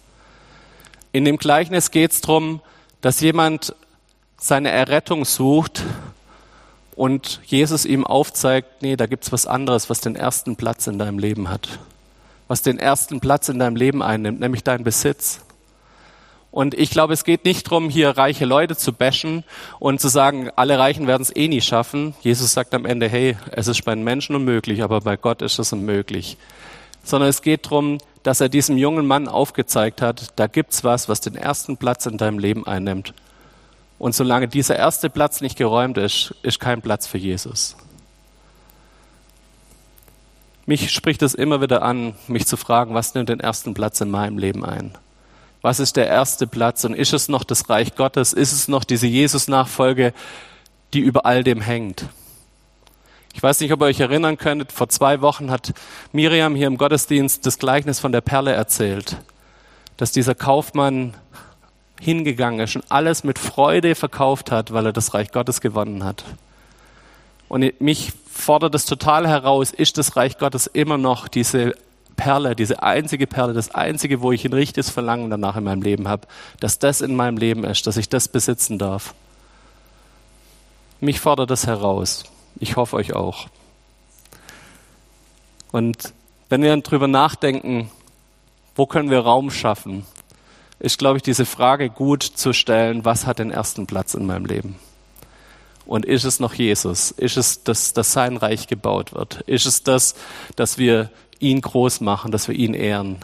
In 1.13 1.25
dem 1.25 1.37
Gleichnis 1.37 1.91
geht 1.91 2.11
es 2.11 2.21
darum, 2.21 2.61
dass 3.01 3.19
jemand 3.19 3.75
seine 4.37 4.69
Errettung 4.69 5.25
sucht 5.25 5.83
und 6.95 7.41
Jesus 7.45 7.85
ihm 7.85 8.05
aufzeigt, 8.05 8.81
nee, 8.81 8.95
da 8.95 9.07
gibt's 9.07 9.31
was 9.31 9.45
anderes, 9.45 9.89
was 9.89 9.99
den 9.99 10.15
ersten 10.15 10.55
Platz 10.55 10.87
in 10.87 10.97
deinem 10.97 11.19
Leben 11.19 11.49
hat. 11.49 11.79
Was 12.47 12.61
den 12.61 12.79
ersten 12.79 13.19
Platz 13.19 13.49
in 13.49 13.59
deinem 13.59 13.75
Leben 13.75 14.01
einnimmt, 14.01 14.39
nämlich 14.39 14.63
dein 14.63 14.83
Besitz. 14.83 15.41
Und 16.49 16.73
ich 16.73 16.91
glaube, 16.91 17.13
es 17.13 17.23
geht 17.23 17.45
nicht 17.45 17.67
darum, 17.67 17.89
hier 17.89 18.09
reiche 18.11 18.45
Leute 18.45 18.75
zu 18.77 18.93
bashen 18.93 19.43
und 19.79 20.01
zu 20.01 20.07
sagen, 20.07 20.49
alle 20.55 20.79
Reichen 20.79 21.07
werden 21.07 21.21
es 21.21 21.35
eh 21.35 21.47
nie 21.47 21.61
schaffen. 21.61 22.13
Jesus 22.21 22.53
sagt 22.53 22.73
am 22.73 22.85
Ende, 22.85 23.07
hey, 23.07 23.37
es 23.51 23.67
ist 23.67 23.83
bei 23.83 23.95
den 23.95 24.03
Menschen 24.03 24.35
unmöglich, 24.35 24.83
aber 24.83 25.01
bei 25.01 25.17
Gott 25.17 25.41
ist 25.41 25.59
es 25.59 25.71
unmöglich. 25.73 26.37
Sondern 27.03 27.29
es 27.29 27.41
geht 27.41 27.65
darum, 27.65 27.99
dass 28.23 28.41
er 28.41 28.49
diesem 28.49 28.77
jungen 28.77 29.07
Mann 29.07 29.27
aufgezeigt 29.27 30.01
hat, 30.01 30.33
da 30.35 30.47
gibt's 30.47 30.83
was, 30.83 31.09
was 31.09 31.21
den 31.21 31.35
ersten 31.35 31.77
Platz 31.77 32.05
in 32.05 32.17
deinem 32.17 32.39
Leben 32.39 32.67
einnimmt. 32.67 33.13
Und 33.97 34.15
solange 34.15 34.47
dieser 34.47 34.75
erste 34.75 35.09
Platz 35.09 35.41
nicht 35.41 35.57
geräumt 35.57 35.97
ist, 35.97 36.33
ist 36.41 36.59
kein 36.59 36.81
Platz 36.81 37.07
für 37.07 37.17
Jesus. 37.17 37.75
Mich 40.65 40.91
spricht 40.91 41.21
es 41.21 41.33
immer 41.33 41.61
wieder 41.61 41.81
an, 41.81 42.15
mich 42.27 42.47
zu 42.47 42.57
fragen, 42.57 42.93
was 42.93 43.13
nimmt 43.13 43.29
den 43.29 43.39
ersten 43.39 43.73
Platz 43.73 44.01
in 44.01 44.11
meinem 44.11 44.37
Leben 44.37 44.63
ein? 44.63 44.97
Was 45.61 45.79
ist 45.79 45.97
der 45.97 46.07
erste 46.07 46.47
Platz? 46.47 46.83
Und 46.83 46.95
ist 46.95 47.13
es 47.13 47.29
noch 47.29 47.43
das 47.43 47.69
Reich 47.69 47.95
Gottes? 47.95 48.33
Ist 48.33 48.51
es 48.51 48.67
noch 48.67 48.83
diese 48.83 49.07
Jesus-Nachfolge, 49.07 50.13
die 50.93 50.99
über 50.99 51.25
all 51.25 51.43
dem 51.43 51.61
hängt? 51.61 52.05
Ich 53.33 53.41
weiß 53.41 53.59
nicht, 53.61 53.71
ob 53.71 53.81
ihr 53.81 53.85
euch 53.85 53.99
erinnern 53.99 54.37
könnt, 54.37 54.71
vor 54.71 54.89
zwei 54.89 55.21
Wochen 55.21 55.51
hat 55.51 55.73
Miriam 56.11 56.55
hier 56.55 56.67
im 56.67 56.77
Gottesdienst 56.77 57.45
das 57.45 57.59
Gleichnis 57.59 57.99
von 57.99 58.11
der 58.11 58.21
Perle 58.21 58.51
erzählt, 58.51 59.17
dass 59.97 60.11
dieser 60.11 60.35
Kaufmann 60.35 61.15
hingegangen 61.99 62.59
ist 62.59 62.75
und 62.75 62.85
alles 62.89 63.23
mit 63.23 63.39
Freude 63.39 63.95
verkauft 63.95 64.51
hat, 64.51 64.73
weil 64.73 64.87
er 64.87 64.93
das 64.93 65.13
Reich 65.13 65.31
Gottes 65.31 65.61
gewonnen 65.61 66.03
hat. 66.03 66.25
Und 67.47 67.79
mich 67.79 68.13
fordert 68.29 68.73
es 68.75 68.85
total 68.85 69.27
heraus, 69.27 69.71
ist 69.71 69.97
das 69.97 70.15
Reich 70.15 70.37
Gottes 70.37 70.67
immer 70.67 70.97
noch 70.97 71.27
diese 71.27 71.75
Perle, 72.15 72.55
diese 72.55 72.83
einzige 72.83 73.27
Perle, 73.27 73.53
das 73.53 73.73
einzige, 73.73 74.21
wo 74.21 74.31
ich 74.31 74.45
ein 74.45 74.53
richtiges 74.53 74.89
Verlangen 74.89 75.29
danach 75.29 75.55
in 75.55 75.63
meinem 75.63 75.81
Leben 75.81 76.07
habe, 76.07 76.27
dass 76.59 76.79
das 76.79 77.01
in 77.01 77.15
meinem 77.15 77.37
Leben 77.37 77.63
ist, 77.63 77.85
dass 77.87 77.97
ich 77.97 78.09
das 78.09 78.27
besitzen 78.27 78.77
darf. 78.77 79.13
Mich 80.99 81.19
fordert 81.19 81.49
das 81.49 81.67
heraus. 81.67 82.23
Ich 82.59 82.75
hoffe 82.75 82.95
euch 82.95 83.13
auch. 83.13 83.47
Und 85.71 86.13
wenn 86.49 86.61
wir 86.61 86.69
dann 86.69 86.83
drüber 86.83 87.07
nachdenken, 87.07 87.89
wo 88.75 88.85
können 88.85 89.09
wir 89.09 89.19
Raum 89.19 89.51
schaffen? 89.51 90.05
ist, 90.81 90.97
glaube 90.97 91.17
ich, 91.17 91.23
diese 91.23 91.45
Frage 91.45 91.89
gut 91.89 92.23
zu 92.23 92.53
stellen, 92.53 93.05
was 93.05 93.27
hat 93.27 93.39
den 93.39 93.51
ersten 93.51 93.85
Platz 93.85 94.15
in 94.15 94.25
meinem 94.25 94.45
Leben? 94.45 94.75
Und 95.85 96.05
ist 96.05 96.23
es 96.23 96.39
noch 96.39 96.53
Jesus? 96.53 97.11
Ist 97.11 97.37
es, 97.37 97.63
dass, 97.63 97.93
dass 97.93 98.13
sein 98.13 98.37
Reich 98.37 98.67
gebaut 98.67 99.13
wird? 99.13 99.41
Ist 99.41 99.65
es 99.65 99.83
das, 99.83 100.15
dass 100.55 100.77
wir 100.77 101.11
ihn 101.39 101.61
groß 101.61 102.01
machen, 102.01 102.31
dass 102.31 102.47
wir 102.47 102.55
ihn 102.55 102.73
ehren? 102.73 103.17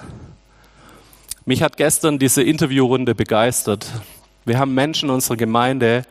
Mich 1.45 1.63
hat 1.63 1.77
gestern 1.77 2.19
diese 2.19 2.43
Interviewrunde 2.43 3.15
begeistert. 3.15 3.87
Wir 4.45 4.59
haben 4.59 4.73
Menschen 4.73 5.09
in 5.09 5.15
unserer 5.15 5.37
Gemeinde, 5.37 6.03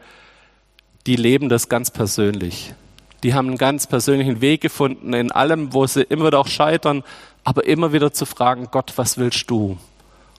die 1.07 1.17
leben 1.17 1.49
das 1.49 1.69
ganz 1.69 1.91
persönlich. 1.91 2.75
Die 3.23 3.35
haben 3.35 3.49
einen 3.49 3.59
ganz 3.59 3.87
persönlichen 3.87 4.41
Weg 4.41 4.61
gefunden 4.61 5.13
in 5.13 5.33
allem, 5.33 5.73
wo 5.73 5.87
sie 5.87 6.03
immer 6.03 6.27
wieder 6.27 6.39
auch 6.39 6.49
scheitern, 6.49 7.03
aber 7.45 7.67
immer 7.67 7.93
wieder 7.93 8.13
zu 8.13 8.27
fragen, 8.27 8.69
Gott, 8.71 8.93
was 8.97 9.19
willst 9.19 9.51
du? 9.51 9.79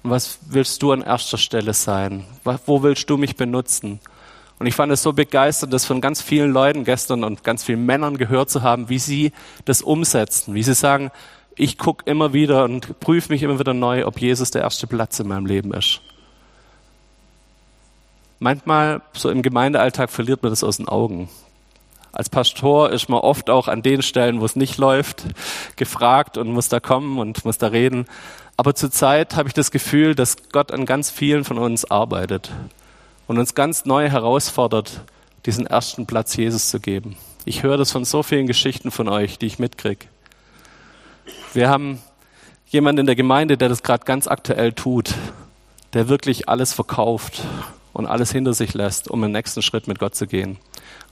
Und 0.04 0.12
was 0.12 0.40
willst 0.48 0.82
du 0.84 0.92
an 0.92 1.02
erster 1.02 1.38
Stelle 1.38 1.74
sein? 1.74 2.24
Wo 2.66 2.84
willst 2.84 3.10
du 3.10 3.18
mich 3.18 3.36
benutzen? 3.36 4.00
Und 4.60 4.66
ich 4.66 4.76
fand 4.76 4.92
es 4.92 5.04
so 5.04 5.14
begeisternd, 5.14 5.72
das 5.74 5.86
von 5.86 6.02
ganz 6.02 6.22
vielen 6.22 6.52
Leuten 6.52 6.84
gestern 6.84 7.24
und 7.24 7.44
ganz 7.44 7.64
vielen 7.64 7.86
Männern 7.86 8.18
gehört 8.18 8.50
zu 8.50 8.64
haben, 8.64 8.90
wie 8.90 9.00
sie 9.00 9.32
das 9.66 9.82
umsetzen, 9.82 10.56
wie 10.56 10.64
sie 10.64 10.74
sagen, 10.74 11.12
ich 11.56 11.78
gucke 11.78 12.10
immer 12.10 12.34
wieder 12.34 12.64
und 12.64 13.00
prüfe 13.00 13.32
mich 13.32 13.44
immer 13.44 13.60
wieder 13.60 13.74
neu, 13.74 14.06
ob 14.06 14.20
Jesus 14.20 14.52
der 14.52 14.62
erste 14.62 14.88
Platz 14.88 15.20
in 15.20 15.28
meinem 15.28 15.46
Leben 15.46 15.74
ist. 15.74 16.02
Manchmal, 18.40 19.02
so 19.14 19.30
im 19.32 19.42
Gemeindealltag, 19.42 20.12
verliert 20.12 20.44
man 20.44 20.52
das 20.52 20.64
aus 20.64 20.78
den 20.78 20.88
Augen. 20.88 21.30
Als 22.18 22.30
Pastor 22.30 22.90
ist 22.90 23.10
man 23.10 23.20
oft 23.20 23.48
auch 23.52 23.68
an 23.68 23.84
den 23.84 24.02
Stellen, 24.02 24.42
wo 24.42 24.46
es 24.46 24.56
nicht 24.56 24.80
läuft, 24.80 25.26
gefragt 25.76 26.40
und 26.40 26.52
muss 26.52 26.68
da 26.68 26.80
kommen 26.80 27.20
und 27.20 27.46
muss 27.46 27.60
da 27.60 27.68
reden. 27.68 28.08
Aber 28.58 28.74
zurzeit 28.74 29.36
habe 29.36 29.50
ich 29.50 29.54
das 29.54 29.70
Gefühl, 29.70 30.16
dass 30.16 30.36
Gott 30.52 30.72
an 30.72 30.88
ganz 30.88 31.12
vielen 31.12 31.44
von 31.44 31.60
uns 31.60 31.86
arbeitet 31.86 32.50
und 33.28 33.38
uns 33.38 33.54
ganz 33.54 33.86
neu 33.86 34.10
herausfordert, 34.10 35.02
diesen 35.46 35.68
ersten 35.68 36.08
Platz 36.08 36.36
Jesus 36.36 36.72
zu 36.72 36.80
geben. 36.80 37.18
Ich 37.46 37.62
höre 37.62 37.78
das 37.78 37.92
von 37.92 38.04
so 38.04 38.24
vielen 38.24 38.48
Geschichten 38.48 38.90
von 38.90 39.10
euch, 39.10 39.38
die 39.38 39.46
ich 39.46 39.60
mitkriege. 39.60 40.08
Wir 41.54 41.70
haben 41.70 42.02
jemanden 42.66 43.02
in 43.02 43.06
der 43.06 43.16
Gemeinde, 43.16 43.58
der 43.58 43.70
das 43.70 43.84
gerade 43.84 44.06
ganz 44.06 44.26
aktuell 44.26 44.74
tut, 44.74 45.14
der 45.94 46.10
wirklich 46.10 46.50
alles 46.50 46.74
verkauft 46.74 47.44
und 47.98 48.06
alles 48.06 48.32
hinter 48.32 48.54
sich 48.54 48.74
lässt, 48.74 49.10
um 49.10 49.22
den 49.22 49.32
nächsten 49.32 49.62
Schritt 49.62 49.88
mit 49.88 50.00
Gott 50.00 50.16
zu 50.16 50.28
gehen. 50.28 50.58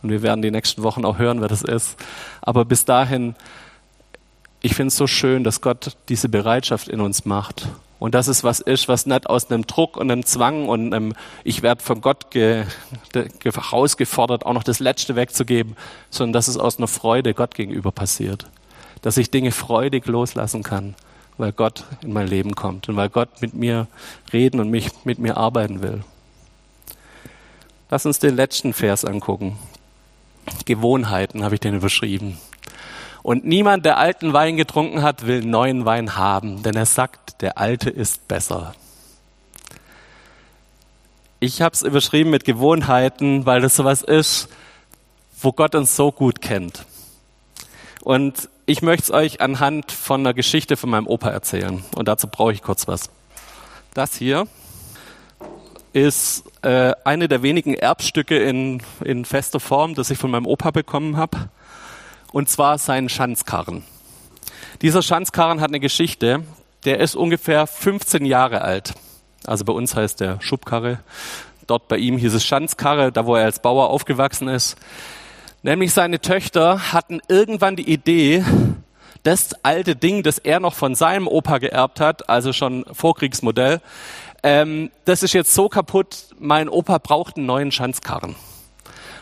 Und 0.01 0.09
wir 0.09 0.21
werden 0.21 0.41
die 0.41 0.51
nächsten 0.51 0.83
Wochen 0.83 1.03
auch 1.03 1.17
hören, 1.17 1.41
wer 1.41 1.47
das 1.47 1.63
ist. 1.63 1.97
Aber 2.41 2.63
bis 2.63 2.85
dahin 2.85 3.35
ich 4.65 4.73
finde 4.73 4.87
es 4.87 4.97
so 4.97 5.05
schön, 5.05 5.43
dass 5.43 5.61
Gott 5.61 5.95
diese 6.09 6.27
Bereitschaft 6.27 6.87
in 6.87 6.99
uns 6.99 7.23
macht. 7.23 7.67
Und 7.99 8.15
dass 8.15 8.27
es 8.27 8.43
was 8.43 8.61
ist, 8.61 8.87
was 8.87 9.05
nicht 9.05 9.29
aus 9.29 9.51
einem 9.51 9.67
Druck 9.67 9.95
und 9.95 10.09
einem 10.09 10.25
Zwang 10.25 10.67
und 10.67 10.91
einem 10.91 11.13
Ich 11.43 11.61
werde 11.61 11.83
von 11.83 12.01
Gott 12.01 12.31
ge, 12.31 12.65
ge, 13.13 13.29
herausgefordert, 13.43 14.43
auch 14.43 14.53
noch 14.53 14.63
das 14.63 14.79
Letzte 14.79 15.15
wegzugeben, 15.15 15.75
sondern 16.09 16.33
dass 16.33 16.47
es 16.47 16.57
aus 16.57 16.79
einer 16.79 16.87
Freude 16.87 17.35
Gott 17.35 17.53
gegenüber 17.53 17.91
passiert. 17.91 18.47
Dass 19.03 19.17
ich 19.17 19.29
Dinge 19.29 19.51
freudig 19.51 20.07
loslassen 20.07 20.63
kann, 20.63 20.95
weil 21.37 21.51
Gott 21.51 21.83
in 22.01 22.11
mein 22.11 22.27
Leben 22.27 22.55
kommt 22.55 22.89
und 22.89 22.95
weil 22.95 23.09
Gott 23.09 23.43
mit 23.43 23.53
mir 23.53 23.85
reden 24.33 24.59
und 24.59 24.71
mich 24.71 24.89
mit 25.03 25.19
mir 25.19 25.37
arbeiten 25.37 25.83
will. 25.83 26.03
Lass 27.95 28.05
uns 28.05 28.19
den 28.19 28.35
letzten 28.35 28.73
Vers 28.73 29.05
angucken. 29.05 29.57
Gewohnheiten 30.65 31.45
habe 31.45 31.55
ich 31.55 31.61
den 31.61 31.75
überschrieben. 31.75 32.37
Und 33.23 33.45
niemand, 33.45 33.85
der 33.85 33.97
alten 33.97 34.33
Wein 34.33 34.57
getrunken 34.57 35.01
hat, 35.01 35.25
will 35.25 35.45
neuen 35.45 35.85
Wein 35.85 36.17
haben, 36.17 36.61
denn 36.61 36.75
er 36.75 36.87
sagt, 36.87 37.41
der 37.41 37.57
alte 37.57 37.89
ist 37.89 38.27
besser. 38.27 38.75
Ich 41.39 41.61
habe 41.61 41.73
es 41.73 41.83
überschrieben 41.83 42.31
mit 42.31 42.43
Gewohnheiten, 42.43 43.45
weil 43.45 43.61
das 43.61 43.77
sowas 43.77 44.01
ist, 44.01 44.49
wo 45.39 45.53
Gott 45.53 45.73
uns 45.73 45.95
so 45.95 46.11
gut 46.11 46.41
kennt. 46.41 46.85
Und 48.01 48.49
ich 48.65 48.81
möchte 48.81 49.03
es 49.03 49.11
euch 49.11 49.39
anhand 49.39 49.93
von 49.93 50.19
einer 50.19 50.33
Geschichte 50.33 50.75
von 50.75 50.89
meinem 50.89 51.07
Opa 51.07 51.29
erzählen. 51.29 51.81
Und 51.95 52.09
dazu 52.09 52.27
brauche 52.27 52.51
ich 52.51 52.61
kurz 52.61 52.89
was. 52.89 53.09
Das 53.93 54.17
hier 54.17 54.49
ist 55.95 56.43
äh, 56.61 56.91
eine 57.05 57.29
der 57.29 57.41
wenigen 57.41 57.73
Erbstücke 57.73 58.37
in, 58.37 58.81
in 59.05 59.23
fester 59.23 59.61
Form, 59.61 59.95
das 59.95 60.09
ich 60.09 60.17
von 60.17 60.29
meinem 60.29 60.45
Opa 60.45 60.71
bekommen 60.71 61.15
habe. 61.15 61.49
Und 62.33 62.49
zwar 62.49 62.77
seinen 62.77 63.07
Schanzkarren. 63.07 63.81
Dieser 64.81 65.01
Schanzkarren 65.01 65.61
hat 65.61 65.69
eine 65.69 65.79
Geschichte. 65.79 66.43
Der 66.83 66.99
ist 66.99 67.15
ungefähr 67.15 67.65
15 67.65 68.25
Jahre 68.25 68.61
alt. 68.61 68.93
Also 69.45 69.63
bei 69.63 69.71
uns 69.71 69.95
heißt 69.95 70.19
der 70.19 70.41
Schubkarre. 70.41 70.99
Dort 71.65 71.87
bei 71.87 71.97
ihm 71.97 72.17
hieß 72.17 72.33
es 72.33 72.45
Schanzkarre, 72.45 73.13
da 73.13 73.25
wo 73.25 73.37
er 73.37 73.45
als 73.45 73.61
Bauer 73.61 73.89
aufgewachsen 73.89 74.49
ist. 74.49 74.75
Nämlich 75.63 75.93
seine 75.93 76.19
Töchter 76.19 76.91
hatten 76.91 77.21
irgendwann 77.29 77.77
die 77.77 77.89
Idee, 77.89 78.43
das 79.23 79.55
alte 79.63 79.95
Ding, 79.95 80.21
das 80.23 80.37
er 80.39 80.59
noch 80.59 80.73
von 80.73 80.93
seinem 80.93 81.27
Opa 81.27 81.57
geerbt 81.57 81.99
hat, 81.99 82.29
also 82.29 82.53
schon 82.53 82.85
Vorkriegsmodell, 82.91 83.81
ähm, 84.45 84.91
das 85.05 85.23
ist 85.23 85.33
jetzt 85.33 85.55
so 85.55 85.69
kaputt, 85.69 86.27
mein 86.37 86.69
Opa 86.69 86.99
braucht 86.99 87.35
einen 87.35 87.47
neuen 87.47 87.71
Schanzkarren. 87.71 88.35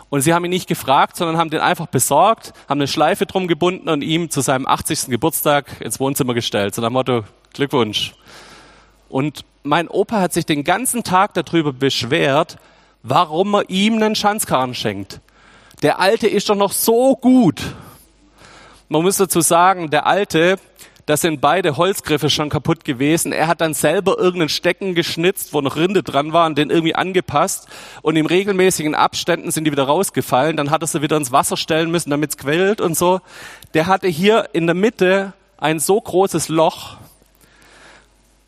Und 0.09 0.19
sie 0.19 0.33
haben 0.33 0.43
ihn 0.43 0.49
nicht 0.49 0.67
gefragt, 0.67 1.15
sondern 1.15 1.37
haben 1.37 1.49
den 1.49 1.61
einfach 1.61 1.87
besorgt, 1.87 2.51
haben 2.67 2.79
eine 2.79 2.89
Schleife 2.89 3.25
drum 3.25 3.47
gebunden 3.47 3.87
und 3.87 4.01
ihm 4.01 4.29
zu 4.29 4.41
seinem 4.41 4.67
80. 4.67 5.05
Geburtstag 5.07 5.79
ins 5.79 6.01
Wohnzimmer 6.01 6.33
gestellt. 6.33 6.75
So 6.75 6.81
nach 6.81 6.89
Motto, 6.89 7.23
Glückwunsch. 7.53 8.13
Und 9.07 9.45
mein 9.63 9.87
Opa 9.87 10.19
hat 10.19 10.33
sich 10.33 10.45
den 10.45 10.65
ganzen 10.65 11.05
Tag 11.05 11.33
darüber 11.35 11.71
beschwert, 11.71 12.57
warum 13.01 13.55
er 13.55 13.69
ihm 13.69 13.95
einen 13.95 14.15
Schanzkarren 14.15 14.75
schenkt. 14.75 15.21
Der 15.83 16.01
alte 16.01 16.27
ist 16.27 16.49
doch 16.49 16.55
noch 16.55 16.73
so 16.73 17.15
gut. 17.15 17.61
Man 18.89 19.03
muss 19.03 19.15
dazu 19.15 19.39
sagen, 19.39 19.89
der 19.89 20.05
alte, 20.05 20.57
da 21.05 21.17
sind 21.17 21.41
beide 21.41 21.75
Holzgriffe 21.75 22.29
schon 22.29 22.49
kaputt 22.49 22.85
gewesen. 22.85 23.33
Er 23.33 23.47
hat 23.47 23.59
dann 23.59 23.73
selber 23.73 24.17
irgendeinen 24.17 24.49
Stecken 24.49 24.95
geschnitzt, 24.95 25.53
wo 25.53 25.59
noch 25.59 25.75
Rinde 25.75 26.01
dran 26.01 26.31
war 26.31 26.45
und 26.45 26.57
den 26.57 26.69
irgendwie 26.69 26.95
angepasst. 26.95 27.67
Und 28.01 28.15
in 28.15 28.25
regelmäßigen 28.25 28.95
Abständen 28.95 29.51
sind 29.51 29.65
die 29.65 29.71
wieder 29.71 29.83
rausgefallen. 29.83 30.55
Dann 30.55 30.71
hat 30.71 30.81
er 30.81 30.87
sie 30.87 31.01
wieder 31.01 31.17
ins 31.17 31.33
Wasser 31.33 31.57
stellen 31.57 31.91
müssen, 31.91 32.09
damit 32.09 32.29
es 32.29 32.37
quält 32.37 32.79
und 32.79 32.95
so. 32.97 33.19
Der 33.73 33.87
hatte 33.87 34.07
hier 34.07 34.49
in 34.53 34.65
der 34.65 34.75
Mitte 34.75 35.33
ein 35.57 35.79
so 35.79 35.99
großes 35.99 36.47
Loch. 36.47 36.97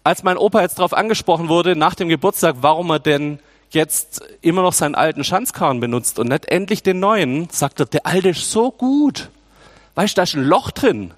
Als 0.06 0.24
mein 0.24 0.38
Opa 0.38 0.62
jetzt 0.62 0.80
darauf 0.80 0.94
angesprochen 0.94 1.50
wurde, 1.50 1.76
nach 1.76 1.96
dem 1.96 2.08
Geburtstag, 2.08 2.58
warum 2.62 2.90
er 2.90 3.00
denn 3.00 3.40
jetzt 3.72 4.22
immer 4.42 4.62
noch 4.62 4.74
seinen 4.74 4.96
alten 4.96 5.26
Schanzkarren 5.26 5.82
benutzt 5.82 6.20
und 6.20 6.30
nicht 6.30 6.46
endlich 6.46 6.84
den 6.84 7.02
neuen, 7.02 7.50
sagt 7.50 7.82
er, 7.82 7.86
der 7.86 8.06
alte 8.06 8.30
ist 8.30 8.50
so 8.50 8.72
gut. 8.72 9.30
Weißt 9.96 10.16
du, 10.16 10.20
da 10.20 10.24
ist 10.24 10.36
ein 10.36 10.44
Loch 10.44 10.72
drin. 10.72 11.14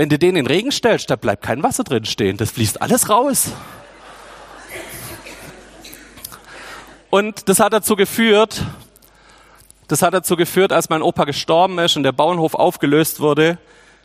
Wenn 0.00 0.08
du 0.08 0.18
den 0.18 0.30
in 0.30 0.34
den 0.36 0.46
Regen 0.46 0.72
stellst, 0.72 1.10
da 1.10 1.16
bleibt 1.16 1.42
kein 1.42 1.62
Wasser 1.62 1.84
drin 1.84 2.06
stehen. 2.06 2.38
Das 2.38 2.52
fließt 2.52 2.80
alles 2.80 3.10
raus. 3.10 3.52
Und 7.10 7.50
das 7.50 7.60
hat 7.60 7.74
dazu 7.74 7.96
geführt, 7.96 8.64
das 9.88 10.00
hat 10.00 10.14
dazu 10.14 10.36
geführt, 10.36 10.72
als 10.72 10.88
mein 10.88 11.02
Opa 11.02 11.24
gestorben 11.26 11.78
ist 11.80 11.98
und 11.98 12.04
der 12.04 12.12
Bauernhof 12.12 12.54
aufgelöst 12.54 13.20
wurde, 13.20 13.58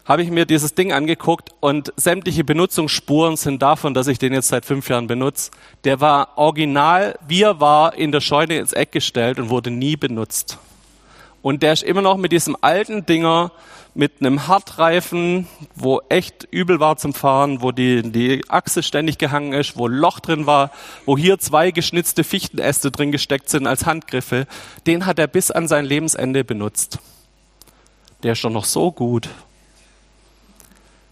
habe 0.03 0.21
ich 0.21 0.31
mir 0.31 0.45
dieses 0.45 0.75
Ding 0.75 0.91
angeguckt 0.91 1.51
und 1.61 1.93
sämtliche 1.95 2.43
Benutzungsspuren 2.43 3.37
sind 3.37 3.61
davon, 3.61 3.93
dass 3.93 4.07
ich 4.07 4.19
den 4.19 4.33
jetzt 4.33 4.49
seit 4.49 4.65
fünf 4.65 4.89
Jahren 4.89 5.07
benutze. 5.07 5.51
Der 5.85 6.01
war 6.01 6.37
original, 6.37 7.17
wie 7.25 7.43
er 7.43 7.61
war, 7.61 7.93
in 7.93 8.11
der 8.11 8.19
Scheune 8.19 8.57
ins 8.57 8.73
Eck 8.73 8.91
gestellt 8.91 9.39
und 9.39 9.47
wurde 9.47 9.71
nie 9.71 9.95
benutzt. 9.95 10.57
Und 11.41 11.63
der 11.63 11.71
ist 11.71 11.83
immer 11.83 12.01
noch 12.01 12.17
mit 12.17 12.33
diesem 12.33 12.57
alten 12.59 13.05
Dinger 13.05 13.53
mit 13.95 14.19
einem 14.19 14.47
Hartreifen, 14.47 15.47
wo 15.73 16.01
echt 16.09 16.45
übel 16.51 16.81
war 16.81 16.97
zum 16.97 17.13
Fahren, 17.13 17.61
wo 17.61 17.71
die, 17.71 18.03
die 18.11 18.43
Achse 18.49 18.83
ständig 18.83 19.17
gehangen 19.17 19.53
ist, 19.53 19.77
wo 19.77 19.87
Loch 19.87 20.19
drin 20.19 20.45
war, 20.45 20.71
wo 21.05 21.17
hier 21.17 21.39
zwei 21.39 21.71
geschnitzte 21.71 22.25
Fichtenäste 22.25 22.91
drin 22.91 23.13
gesteckt 23.13 23.49
sind 23.49 23.67
als 23.67 23.85
Handgriffe, 23.85 24.47
den 24.85 25.05
hat 25.05 25.17
er 25.17 25.27
bis 25.27 25.49
an 25.49 25.69
sein 25.69 25.85
Lebensende 25.85 26.43
benutzt. 26.43 26.99
Der 28.21 28.33
ist 28.33 28.39
schon 28.39 28.51
noch 28.51 28.65
so 28.65 28.91
gut. 28.91 29.29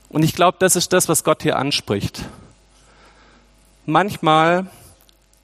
Und 0.10 0.24
ich 0.24 0.36
glaube, 0.36 0.58
das 0.60 0.76
ist 0.76 0.92
das, 0.92 1.08
was 1.08 1.24
Gott 1.24 1.42
hier 1.42 1.58
anspricht. 1.58 2.26
Manchmal 3.86 4.68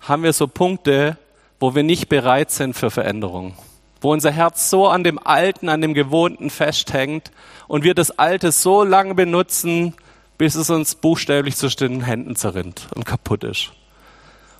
haben 0.01 0.23
wir 0.23 0.33
so 0.33 0.47
Punkte, 0.47 1.17
wo 1.57 1.73
wir 1.73 1.83
nicht 1.83 2.09
bereit 2.09 2.51
sind 2.51 2.73
für 2.73 2.91
Veränderung 2.91 3.55
wo 4.01 4.11
unser 4.11 4.31
Herz 4.31 4.69
so 4.69 4.87
an 4.87 5.03
dem 5.03 5.19
Alten, 5.19 5.69
an 5.69 5.81
dem 5.81 5.93
Gewohnten 5.93 6.49
festhängt 6.49 7.31
und 7.67 7.83
wir 7.83 7.93
das 7.93 8.11
Alte 8.11 8.51
so 8.51 8.83
lange 8.83 9.15
benutzen, 9.15 9.95
bis 10.37 10.55
es 10.55 10.69
uns 10.69 10.95
buchstäblich 10.95 11.57
zwischen 11.57 11.79
den 11.79 12.01
Händen 12.01 12.35
zerrinnt 12.35 12.87
und 12.95 13.05
kaputt 13.05 13.43
ist. 13.43 13.71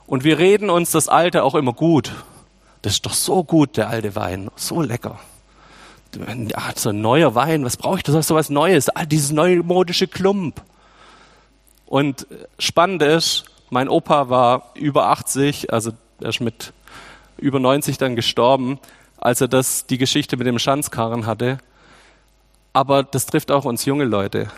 Und 0.06 0.23
wir 0.23 0.39
reden 0.39 0.69
uns 0.69 0.91
das 0.91 1.08
Alte 1.08 1.43
auch 1.43 1.56
immer 1.56 1.73
gut. 1.73 2.12
Das 2.82 2.93
ist 2.93 3.06
doch 3.06 3.13
so 3.13 3.43
gut, 3.43 3.78
der 3.78 3.89
alte 3.89 4.15
Wein, 4.15 4.49
so 4.56 4.82
lecker. 4.82 5.19
Ja, 6.15 6.71
so 6.75 6.89
ein 6.89 7.02
neuer 7.02 7.36
Wein, 7.36 7.63
was 7.63 7.78
brauche 7.78 7.99
ich? 7.99 8.08
Ist 8.08 8.28
so 8.28 8.36
was 8.36 8.49
Neues, 8.49 8.89
ah, 8.89 9.06
dieses 9.06 9.32
neumodische 9.32 10.08
Klump. 10.08 10.62
Und 11.86 12.25
spannend 12.58 13.04
ist, 13.04 13.45
mein 13.69 13.89
Opa 13.89 14.30
war 14.30 14.71
über 14.73 15.10
80, 15.10 15.71
also 15.71 15.91
er 16.19 16.30
ist 16.30 16.41
mit 16.41 16.73
über 17.38 17.60
90 17.60 17.97
dann 17.97 18.15
gestorben 18.15 18.80
als 19.19 19.41
er 19.41 19.47
das, 19.47 19.86
die 19.86 19.97
Geschichte 19.97 20.38
mit 20.38 20.47
dem 20.47 20.60
Schanzkarren 20.60 21.25
hatte. 21.25 21.58
Aber 22.73 23.03
das 23.03 23.25
trifft 23.25 23.51
auch 23.51 23.65
uns 23.65 23.86
junge 23.86 24.05
Leute. 24.05 24.49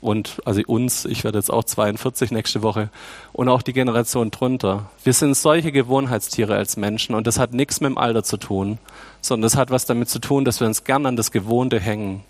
Und 0.00 0.40
also 0.46 0.62
uns, 0.66 1.04
ich 1.04 1.24
werde 1.24 1.38
jetzt 1.38 1.52
auch 1.52 1.64
42 1.64 2.30
nächste 2.30 2.62
Woche 2.62 2.88
und 3.32 3.50
auch 3.50 3.60
die 3.60 3.74
Generation 3.74 4.30
drunter. 4.30 4.88
Wir 5.04 5.12
sind 5.12 5.36
solche 5.36 5.72
Gewohnheitstiere 5.72 6.54
als 6.54 6.78
Menschen 6.78 7.14
und 7.14 7.26
das 7.26 7.38
hat 7.38 7.52
nichts 7.52 7.80
mit 7.80 7.90
dem 7.90 7.98
Alter 7.98 8.22
zu 8.22 8.38
tun, 8.38 8.78
sondern 9.20 9.42
das 9.42 9.56
hat 9.56 9.70
was 9.70 9.84
damit 9.84 10.08
zu 10.08 10.18
tun, 10.18 10.46
dass 10.46 10.60
wir 10.60 10.66
uns 10.66 10.84
gern 10.84 11.04
an 11.04 11.16
das 11.16 11.32
Gewohnte 11.32 11.78
hängen. 11.78 12.24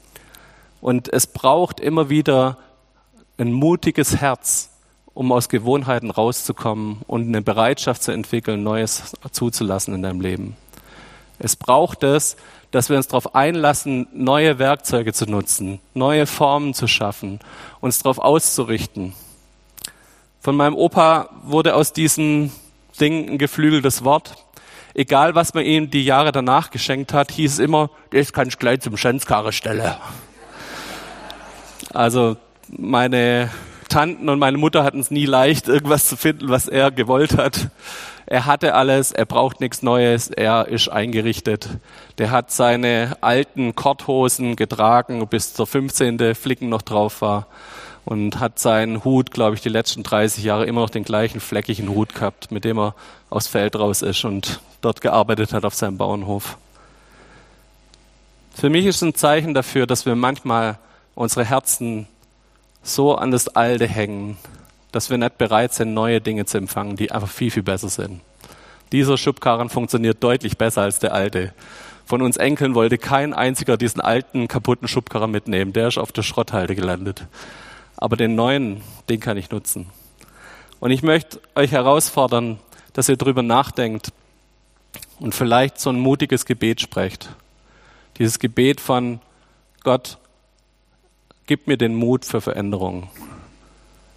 Und 0.80 1.12
es 1.12 1.28
braucht 1.28 1.78
immer 1.78 2.10
wieder 2.10 2.56
ein 3.38 3.52
mutiges 3.52 4.16
Herz, 4.16 4.70
um 5.14 5.30
aus 5.30 5.48
Gewohnheiten 5.48 6.10
rauszukommen 6.10 7.02
und 7.06 7.28
eine 7.28 7.42
Bereitschaft 7.42 8.02
zu 8.02 8.10
entwickeln, 8.10 8.64
Neues 8.64 9.12
zuzulassen 9.30 9.94
in 9.94 10.02
deinem 10.02 10.20
Leben. 10.20 10.56
Es 11.40 11.56
braucht 11.56 12.02
es, 12.02 12.36
dass 12.70 12.90
wir 12.90 12.98
uns 12.98 13.08
darauf 13.08 13.34
einlassen, 13.34 14.06
neue 14.12 14.58
Werkzeuge 14.58 15.12
zu 15.12 15.24
nutzen, 15.24 15.80
neue 15.94 16.26
Formen 16.26 16.74
zu 16.74 16.86
schaffen, 16.86 17.40
uns 17.80 17.98
darauf 17.98 18.18
auszurichten. 18.18 19.14
Von 20.40 20.54
meinem 20.54 20.76
Opa 20.76 21.30
wurde 21.42 21.74
aus 21.74 21.92
diesem 21.92 22.52
Ding 23.00 23.30
ein 23.30 23.38
geflügeltes 23.38 24.04
Wort. 24.04 24.36
Egal, 24.92 25.34
was 25.34 25.54
man 25.54 25.64
ihm 25.64 25.90
die 25.90 26.04
Jahre 26.04 26.30
danach 26.30 26.70
geschenkt 26.70 27.14
hat, 27.14 27.32
hieß 27.32 27.54
es 27.54 27.58
immer, 27.58 27.90
das 28.10 28.32
kann 28.32 28.48
ich 28.48 28.58
gleich 28.58 28.80
zum 28.80 28.96
Schänzkarre 28.96 29.52
stellen. 29.52 29.94
Also 31.94 32.36
meine 32.68 33.50
Tanten 33.90 34.30
und 34.30 34.38
meine 34.38 34.56
Mutter 34.56 34.84
hatten 34.84 35.00
es 35.00 35.10
nie 35.10 35.26
leicht, 35.26 35.68
irgendwas 35.68 36.08
zu 36.08 36.16
finden, 36.16 36.48
was 36.48 36.66
er 36.66 36.90
gewollt 36.90 37.36
hat. 37.36 37.68
Er 38.24 38.46
hatte 38.46 38.74
alles, 38.74 39.12
er 39.12 39.26
braucht 39.26 39.60
nichts 39.60 39.82
Neues, 39.82 40.28
er 40.28 40.68
ist 40.68 40.88
eingerichtet. 40.88 41.68
Der 42.18 42.30
hat 42.30 42.50
seine 42.50 43.16
alten 43.20 43.74
Korthosen 43.74 44.56
getragen, 44.56 45.26
bis 45.26 45.52
zur 45.52 45.66
15. 45.66 46.34
Flicken 46.34 46.68
noch 46.68 46.82
drauf 46.82 47.20
war. 47.20 47.48
Und 48.04 48.40
hat 48.40 48.58
seinen 48.58 49.04
Hut, 49.04 49.30
glaube 49.30 49.56
ich, 49.56 49.60
die 49.60 49.68
letzten 49.68 50.02
30 50.02 50.42
Jahre 50.42 50.64
immer 50.64 50.80
noch 50.80 50.90
den 50.90 51.04
gleichen 51.04 51.40
fleckigen 51.40 51.90
Hut 51.90 52.14
gehabt, 52.14 52.50
mit 52.50 52.64
dem 52.64 52.78
er 52.78 52.94
aufs 53.28 53.48
Feld 53.48 53.76
raus 53.76 54.00
ist 54.00 54.24
und 54.24 54.60
dort 54.80 55.00
gearbeitet 55.00 55.52
hat 55.52 55.64
auf 55.64 55.74
seinem 55.74 55.98
Bauernhof. 55.98 56.56
Für 58.54 58.70
mich 58.70 58.86
ist 58.86 59.02
ein 59.02 59.14
Zeichen 59.14 59.54
dafür, 59.54 59.86
dass 59.86 60.06
wir 60.06 60.14
manchmal 60.16 60.78
unsere 61.14 61.44
Herzen 61.44 62.08
so 62.82 63.14
an 63.14 63.30
das 63.30 63.48
Alte 63.48 63.86
hängen, 63.86 64.36
dass 64.92 65.10
wir 65.10 65.18
nicht 65.18 65.38
bereit 65.38 65.72
sind, 65.72 65.94
neue 65.94 66.20
Dinge 66.20 66.46
zu 66.46 66.58
empfangen, 66.58 66.96
die 66.96 67.12
einfach 67.12 67.28
viel, 67.28 67.50
viel 67.50 67.62
besser 67.62 67.88
sind. 67.88 68.20
Dieser 68.92 69.16
Schubkarren 69.16 69.68
funktioniert 69.68 70.22
deutlich 70.22 70.58
besser 70.58 70.82
als 70.82 70.98
der 70.98 71.14
alte. 71.14 71.52
Von 72.06 72.22
uns 72.22 72.36
Enkeln 72.36 72.74
wollte 72.74 72.98
kein 72.98 73.32
einziger 73.34 73.76
diesen 73.76 74.00
alten, 74.00 74.48
kaputten 74.48 74.88
Schubkarren 74.88 75.30
mitnehmen. 75.30 75.72
Der 75.72 75.88
ist 75.88 75.98
auf 75.98 76.10
der 76.10 76.22
Schrotthalde 76.22 76.74
gelandet. 76.74 77.26
Aber 77.96 78.16
den 78.16 78.34
neuen, 78.34 78.82
den 79.08 79.20
kann 79.20 79.36
ich 79.36 79.50
nutzen. 79.50 79.86
Und 80.80 80.90
ich 80.90 81.02
möchte 81.02 81.40
euch 81.54 81.70
herausfordern, 81.70 82.58
dass 82.94 83.08
ihr 83.08 83.16
darüber 83.16 83.42
nachdenkt, 83.42 84.12
und 85.20 85.34
vielleicht 85.34 85.78
so 85.78 85.90
ein 85.90 86.00
mutiges 86.00 86.46
Gebet 86.46 86.80
sprecht. 86.80 87.28
Dieses 88.18 88.38
Gebet 88.38 88.80
von 88.80 89.20
Gott, 89.84 90.18
gib 91.50 91.66
mir 91.66 91.76
den 91.76 91.96
Mut 91.96 92.24
für 92.24 92.40
Veränderung. 92.40 93.10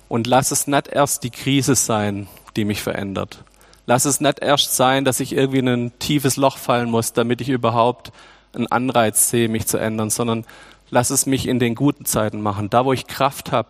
Und 0.08 0.28
lass 0.28 0.52
es 0.52 0.68
nicht 0.68 0.88
erst 0.88 1.24
die 1.24 1.32
Krise 1.32 1.74
sein, 1.74 2.28
die 2.56 2.64
mich 2.64 2.84
verändert. 2.84 3.44
Lass 3.88 4.06
es 4.06 4.22
nicht 4.22 4.38
erst 4.38 4.76
sein, 4.76 5.04
dass 5.04 5.20
ich 5.20 5.34
irgendwie 5.34 5.58
in 5.58 5.68
ein 5.68 5.98
tiefes 5.98 6.38
Loch 6.38 6.60
fallen 6.60 6.92
muss, 6.92 7.14
damit 7.14 7.42
ich 7.42 7.50
überhaupt 7.50 8.12
einen 8.54 8.68
Anreiz 8.68 9.32
sehe, 9.32 9.50
mich 9.50 9.66
zu 9.66 9.80
ändern, 9.80 10.12
sondern 10.12 10.46
lass 10.92 11.10
es 11.10 11.26
mich 11.26 11.48
in 11.48 11.58
den 11.58 11.74
guten 11.74 12.06
Zeiten 12.06 12.40
machen, 12.40 12.70
da 12.70 12.86
wo 12.86 12.94
ich 12.94 13.08
Kraft 13.08 13.52
habe 13.52 13.70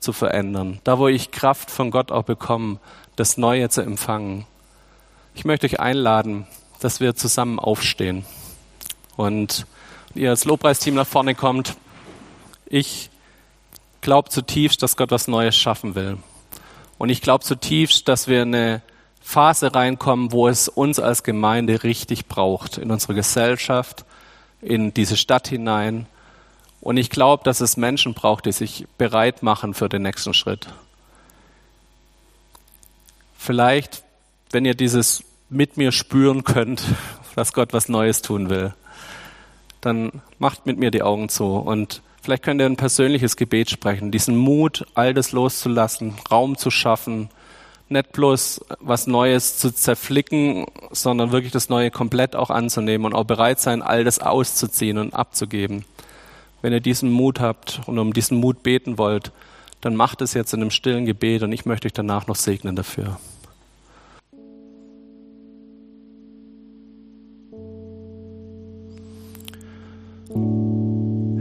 zu 0.00 0.12
verändern, 0.12 0.80
da 0.82 0.98
wo 0.98 1.06
ich 1.06 1.30
Kraft 1.30 1.70
von 1.70 1.92
Gott 1.92 2.10
auch 2.10 2.24
bekomme, 2.24 2.80
das 3.14 3.36
Neue 3.36 3.68
zu 3.68 3.82
empfangen. 3.82 4.46
Ich 5.36 5.44
möchte 5.44 5.66
euch 5.66 5.78
einladen, 5.78 6.48
dass 6.80 6.98
wir 6.98 7.14
zusammen 7.14 7.60
aufstehen 7.60 8.24
und 9.14 9.64
ihr 10.16 10.30
als 10.30 10.44
Lobpreisteam 10.44 10.96
nach 10.96 11.06
vorne 11.06 11.36
kommt. 11.36 11.76
Ich 12.76 13.08
glaube 14.00 14.30
zutiefst, 14.30 14.82
dass 14.82 14.96
Gott 14.96 15.12
was 15.12 15.28
Neues 15.28 15.56
schaffen 15.56 15.94
will. 15.94 16.18
Und 16.98 17.08
ich 17.08 17.22
glaube 17.22 17.44
zutiefst, 17.44 18.08
dass 18.08 18.26
wir 18.26 18.42
eine 18.42 18.82
Phase 19.22 19.76
reinkommen, 19.76 20.32
wo 20.32 20.48
es 20.48 20.66
uns 20.66 20.98
als 20.98 21.22
Gemeinde 21.22 21.84
richtig 21.84 22.26
braucht, 22.26 22.78
in 22.78 22.90
unsere 22.90 23.14
Gesellschaft, 23.14 24.04
in 24.60 24.92
diese 24.92 25.16
Stadt 25.16 25.46
hinein. 25.46 26.06
Und 26.80 26.96
ich 26.96 27.10
glaube, 27.10 27.44
dass 27.44 27.60
es 27.60 27.76
Menschen 27.76 28.12
braucht, 28.12 28.44
die 28.46 28.50
sich 28.50 28.86
bereit 28.98 29.44
machen 29.44 29.72
für 29.72 29.88
den 29.88 30.02
nächsten 30.02 30.34
Schritt. 30.34 30.66
Vielleicht, 33.38 34.02
wenn 34.50 34.64
ihr 34.64 34.74
dieses 34.74 35.22
mit 35.48 35.76
mir 35.76 35.92
spüren 35.92 36.42
könnt, 36.42 36.82
dass 37.36 37.52
Gott 37.52 37.72
was 37.72 37.88
Neues 37.88 38.20
tun 38.20 38.50
will, 38.50 38.74
dann 39.80 40.22
macht 40.40 40.66
mit 40.66 40.76
mir 40.76 40.90
die 40.90 41.04
Augen 41.04 41.28
zu 41.28 41.54
und 41.54 42.02
vielleicht 42.24 42.42
könnt 42.42 42.60
ihr 42.60 42.66
ein 42.66 42.76
persönliches 42.76 43.36
Gebet 43.36 43.70
sprechen, 43.70 44.10
diesen 44.10 44.36
Mut, 44.36 44.86
all 44.94 45.12
das 45.12 45.32
loszulassen, 45.32 46.14
Raum 46.30 46.56
zu 46.56 46.70
schaffen, 46.70 47.28
nicht 47.90 48.12
bloß 48.12 48.64
was 48.80 49.06
Neues 49.06 49.58
zu 49.58 49.70
zerflicken, 49.70 50.66
sondern 50.90 51.32
wirklich 51.32 51.52
das 51.52 51.68
Neue 51.68 51.90
komplett 51.90 52.34
auch 52.34 52.48
anzunehmen 52.48 53.04
und 53.06 53.14
auch 53.14 53.24
bereit 53.24 53.60
sein, 53.60 53.82
all 53.82 54.04
das 54.04 54.20
auszuziehen 54.20 54.96
und 54.96 55.12
abzugeben. 55.12 55.84
Wenn 56.62 56.72
ihr 56.72 56.80
diesen 56.80 57.12
Mut 57.12 57.40
habt 57.40 57.82
und 57.86 57.98
um 57.98 58.14
diesen 58.14 58.38
Mut 58.38 58.62
beten 58.62 58.96
wollt, 58.96 59.30
dann 59.82 59.94
macht 59.94 60.22
es 60.22 60.32
jetzt 60.32 60.54
in 60.54 60.62
einem 60.62 60.70
stillen 60.70 61.04
Gebet 61.04 61.42
und 61.42 61.52
ich 61.52 61.66
möchte 61.66 61.86
euch 61.86 61.92
danach 61.92 62.26
noch 62.26 62.36
segnen 62.36 62.74
dafür. 62.74 63.18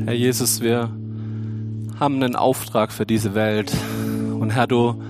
Herr 0.06 0.14
Jesus, 0.14 0.62
wir 0.62 0.90
haben 1.98 2.22
einen 2.22 2.36
Auftrag 2.36 2.92
für 2.92 3.06
diese 3.06 3.36
Welt. 3.36 3.72
Und 4.38 4.50
Herr, 4.50 4.68
du 4.68 5.02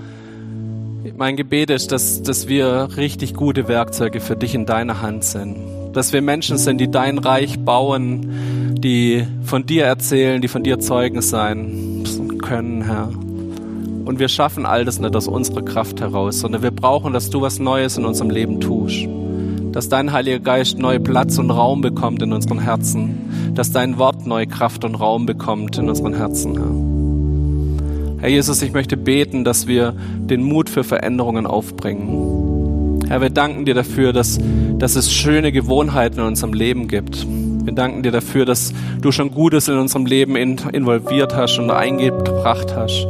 mein 1.16 1.36
Gebet 1.36 1.70
ist, 1.70 1.90
dass, 1.90 2.22
dass 2.22 2.46
wir 2.46 2.90
richtig 2.96 3.34
gute 3.34 3.66
Werkzeuge 3.66 4.20
für 4.20 4.36
dich 4.36 4.54
in 4.54 4.66
deiner 4.66 5.02
Hand 5.02 5.24
sind. 5.24 5.56
Dass 5.92 6.12
wir 6.12 6.22
Menschen 6.22 6.58
sind, 6.58 6.80
die 6.80 6.90
dein 6.90 7.18
Reich 7.18 7.58
bauen, 7.58 8.76
die 8.78 9.26
von 9.42 9.66
dir 9.66 9.84
erzählen, 9.84 10.40
die 10.40 10.48
von 10.48 10.62
dir 10.62 10.78
Zeugen 10.78 11.22
sein 11.22 12.04
können, 12.38 12.82
Herr. 12.82 13.08
Und 14.04 14.20
wir 14.20 14.28
schaffen 14.28 14.64
all 14.64 14.84
das 14.84 15.00
nicht 15.00 15.16
aus 15.16 15.26
unserer 15.26 15.62
Kraft 15.62 16.00
heraus, 16.00 16.38
sondern 16.38 16.62
wir 16.62 16.70
brauchen, 16.70 17.12
dass 17.12 17.30
du 17.30 17.40
was 17.40 17.58
Neues 17.58 17.98
in 17.98 18.04
unserem 18.04 18.30
Leben 18.30 18.60
tust. 18.60 19.08
Dass 19.72 19.88
dein 19.88 20.12
Heiliger 20.12 20.38
Geist 20.38 20.78
neu 20.78 21.00
Platz 21.00 21.36
und 21.38 21.50
Raum 21.50 21.80
bekommt 21.80 22.22
in 22.22 22.32
unseren 22.32 22.60
Herzen. 22.60 23.33
Dass 23.54 23.70
dein 23.70 23.98
Wort 23.98 24.26
neue 24.26 24.46
Kraft 24.46 24.84
und 24.84 24.96
Raum 24.96 25.26
bekommt 25.26 25.78
in 25.78 25.88
unseren 25.88 26.14
Herzen, 26.14 26.56
Herr. 26.56 28.20
Herr 28.24 28.30
Jesus, 28.30 28.62
ich 28.62 28.72
möchte 28.72 28.96
beten, 28.96 29.44
dass 29.44 29.66
wir 29.66 29.92
den 30.18 30.42
Mut 30.42 30.70
für 30.70 30.82
Veränderungen 30.82 31.46
aufbringen. 31.46 33.02
Herr, 33.06 33.20
wir 33.20 33.30
danken 33.30 33.64
dir 33.64 33.74
dafür, 33.74 34.12
dass, 34.12 34.40
dass 34.78 34.96
es 34.96 35.12
schöne 35.12 35.52
Gewohnheiten 35.52 36.20
in 36.20 36.26
unserem 36.26 36.54
Leben 36.54 36.88
gibt. 36.88 37.26
Wir 37.64 37.74
danken 37.74 38.02
dir 38.02 38.12
dafür, 38.12 38.44
dass 38.44 38.72
du 39.00 39.12
schon 39.12 39.30
Gutes 39.30 39.68
in 39.68 39.76
unserem 39.76 40.06
Leben 40.06 40.36
involviert 40.36 41.36
hast 41.36 41.58
und 41.58 41.70
eingebracht 41.70 42.74
hast. 42.74 43.06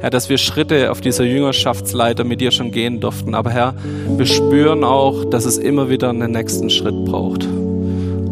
Herr, 0.00 0.10
dass 0.10 0.28
wir 0.28 0.38
Schritte 0.38 0.90
auf 0.90 1.00
dieser 1.00 1.24
Jüngerschaftsleiter 1.24 2.24
mit 2.24 2.40
dir 2.40 2.50
schon 2.50 2.70
gehen 2.70 3.00
durften. 3.00 3.34
Aber 3.34 3.50
Herr, 3.50 3.74
wir 4.16 4.26
spüren 4.26 4.84
auch, 4.84 5.24
dass 5.24 5.44
es 5.44 5.58
immer 5.58 5.88
wieder 5.90 6.10
einen 6.10 6.32
nächsten 6.32 6.70
Schritt 6.70 7.04
braucht. 7.04 7.48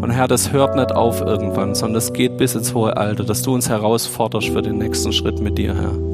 Und 0.01 0.11
Herr, 0.11 0.27
das 0.27 0.51
hört 0.51 0.75
nicht 0.75 0.91
auf 0.91 1.21
irgendwann, 1.21 1.75
sondern 1.75 1.97
es 1.97 2.11
geht 2.11 2.37
bis 2.37 2.55
ins 2.55 2.73
hohe 2.73 2.97
Alter, 2.97 3.23
dass 3.23 3.43
du 3.43 3.53
uns 3.53 3.69
herausforderst 3.69 4.49
für 4.49 4.61
den 4.61 4.77
nächsten 4.77 5.13
Schritt 5.13 5.39
mit 5.39 5.57
dir, 5.57 5.75
Herr 5.75 6.11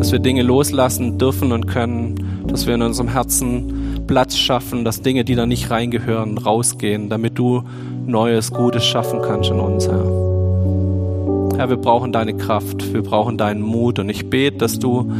dass 0.00 0.12
wir 0.12 0.18
Dinge 0.18 0.42
loslassen 0.42 1.18
dürfen 1.18 1.52
und 1.52 1.66
können, 1.66 2.46
dass 2.46 2.66
wir 2.66 2.74
in 2.74 2.80
unserem 2.80 3.08
Herzen 3.08 4.02
Platz 4.06 4.38
schaffen, 4.38 4.82
dass 4.82 5.02
Dinge, 5.02 5.24
die 5.24 5.34
da 5.34 5.44
nicht 5.44 5.70
reingehören, 5.70 6.38
rausgehen, 6.38 7.10
damit 7.10 7.38
du 7.38 7.64
Neues, 8.06 8.50
Gutes 8.50 8.82
schaffen 8.82 9.20
kannst 9.20 9.50
in 9.50 9.60
uns, 9.60 9.86
Herr. 9.86 11.58
Herr, 11.58 11.68
wir 11.68 11.76
brauchen 11.76 12.12
deine 12.12 12.34
Kraft, 12.34 12.94
wir 12.94 13.02
brauchen 13.02 13.36
deinen 13.36 13.60
Mut 13.60 13.98
und 13.98 14.08
ich 14.08 14.30
bete, 14.30 14.56
dass 14.56 14.78
du 14.78 15.12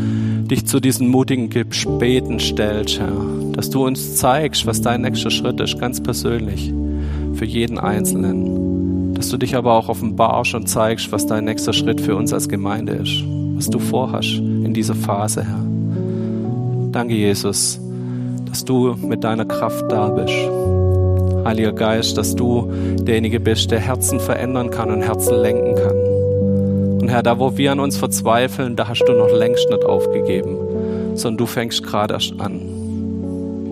dich 0.50 0.66
zu 0.66 0.80
diesen 0.80 1.08
mutigen 1.08 1.50
Gebeten 1.50 2.40
stellst, 2.40 3.00
Herr. 3.00 3.12
Dass 3.52 3.68
du 3.68 3.84
uns 3.86 4.16
zeigst, 4.16 4.66
was 4.66 4.80
dein 4.80 5.02
nächster 5.02 5.30
Schritt 5.30 5.60
ist, 5.60 5.78
ganz 5.78 6.02
persönlich, 6.02 6.72
für 7.40 7.46
jeden 7.46 7.78
Einzelnen. 7.78 9.14
Dass 9.14 9.30
du 9.30 9.36
dich 9.36 9.56
aber 9.56 9.74
auch 9.74 9.88
offenbarst 9.88 10.54
und 10.54 10.68
zeigst, 10.68 11.10
was 11.10 11.26
dein 11.26 11.46
nächster 11.46 11.72
Schritt 11.72 12.00
für 12.00 12.14
uns 12.14 12.32
als 12.32 12.48
Gemeinde 12.48 12.92
ist 12.92 13.24
was 13.60 13.68
du 13.68 13.78
vorhast 13.78 14.38
in 14.38 14.72
dieser 14.72 14.94
Phase, 14.94 15.44
Herr. 15.44 15.60
Danke, 16.92 17.12
Jesus, 17.12 17.78
dass 18.48 18.64
du 18.64 18.94
mit 18.94 19.22
deiner 19.22 19.44
Kraft 19.44 19.84
da 19.92 20.08
bist. 20.08 20.32
Heiliger 21.44 21.74
Geist, 21.74 22.16
dass 22.16 22.34
du 22.34 22.72
derjenige 23.02 23.38
bist, 23.38 23.70
der 23.70 23.80
Herzen 23.80 24.18
verändern 24.18 24.70
kann 24.70 24.90
und 24.90 25.02
Herzen 25.02 25.36
lenken 25.42 25.74
kann. 25.74 27.00
Und 27.02 27.08
Herr, 27.10 27.22
da 27.22 27.38
wo 27.38 27.58
wir 27.58 27.72
an 27.72 27.80
uns 27.80 27.98
verzweifeln, 27.98 28.76
da 28.76 28.88
hast 28.88 29.04
du 29.04 29.12
noch 29.12 29.30
längst 29.30 29.68
nicht 29.68 29.84
aufgegeben, 29.84 30.56
sondern 31.16 31.36
du 31.36 31.44
fängst 31.44 31.82
gerade 31.82 32.14
erst 32.14 32.40
an. 32.40 32.62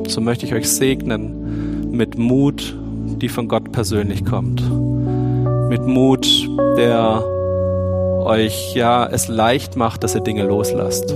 So 0.06 0.20
möchte 0.20 0.44
ich 0.44 0.52
euch 0.52 0.68
segnen 0.68 1.90
mit 1.92 2.18
Mut, 2.18 2.76
die 3.16 3.28
von 3.28 3.48
Gott 3.48 3.72
persönlich 3.72 4.24
kommt. 4.24 4.62
Mit 5.68 5.86
Mut, 5.86 6.26
der 6.76 7.22
euch 8.20 8.74
ja 8.74 9.06
es 9.06 9.28
leicht 9.28 9.76
macht, 9.76 10.04
dass 10.04 10.14
ihr 10.14 10.20
Dinge 10.20 10.44
loslasst. 10.44 11.14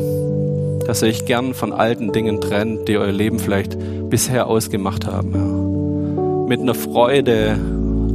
Dass 0.86 1.02
ihr 1.02 1.08
euch 1.08 1.26
gern 1.26 1.54
von 1.54 1.72
alten 1.72 2.12
Dingen 2.12 2.40
trennt, 2.40 2.88
die 2.88 2.96
euer 2.96 3.12
Leben 3.12 3.38
vielleicht 3.38 3.76
bisher 4.08 4.46
ausgemacht 4.46 5.06
haben. 5.06 6.46
Mit 6.48 6.60
einer 6.60 6.74
Freude 6.74 7.58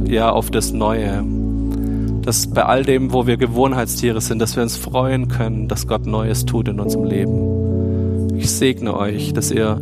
ja 0.08 0.30
auf 0.30 0.50
das 0.50 0.72
Neue. 0.72 1.24
Dass 2.22 2.46
bei 2.48 2.64
all 2.64 2.84
dem, 2.84 3.12
wo 3.12 3.26
wir 3.26 3.36
Gewohnheitstiere 3.36 4.20
sind, 4.20 4.40
dass 4.40 4.56
wir 4.56 4.62
uns 4.62 4.76
freuen 4.76 5.28
können, 5.28 5.68
dass 5.68 5.86
Gott 5.86 6.06
Neues 6.06 6.44
tut 6.44 6.68
in 6.68 6.80
unserem 6.80 7.04
Leben. 7.04 8.36
Ich 8.36 8.50
segne 8.50 8.96
euch, 8.96 9.32
dass 9.32 9.50
ihr 9.50 9.80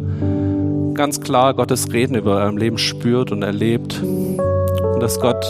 ganz 0.97 1.21
klar 1.21 1.55
Gottes 1.55 1.93
Reden 1.93 2.17
über 2.17 2.37
eurem 2.37 2.57
Leben 2.57 2.79
spürt 2.79 3.33
und 3.33 3.43
erlebt 3.43 4.03
und 4.03 5.01
dass 5.01 5.21
Gott 5.21 5.45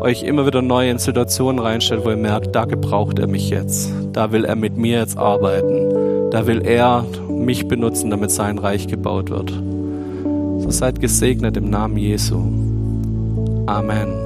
euch 0.00 0.22
immer 0.22 0.46
wieder 0.46 0.60
neu 0.60 0.90
in 0.90 0.98
Situationen 0.98 1.58
reinstellt, 1.58 2.04
wo 2.04 2.10
ihr 2.10 2.16
merkt, 2.16 2.54
da 2.54 2.66
gebraucht 2.66 3.18
er 3.18 3.26
mich 3.26 3.48
jetzt. 3.50 3.90
Da 4.12 4.32
will 4.32 4.44
er 4.44 4.54
mit 4.54 4.76
mir 4.76 4.98
jetzt 4.98 5.16
arbeiten. 5.16 6.30
Da 6.30 6.46
will 6.46 6.60
er 6.62 7.04
mich 7.28 7.68
benutzen, 7.68 8.10
damit 8.10 8.30
sein 8.30 8.58
Reich 8.58 8.86
gebaut 8.86 9.30
wird. 9.30 9.50
So 9.50 10.70
seid 10.70 11.00
gesegnet 11.00 11.56
im 11.56 11.70
Namen 11.70 11.96
Jesu. 11.96 12.36
Amen. 13.66 14.23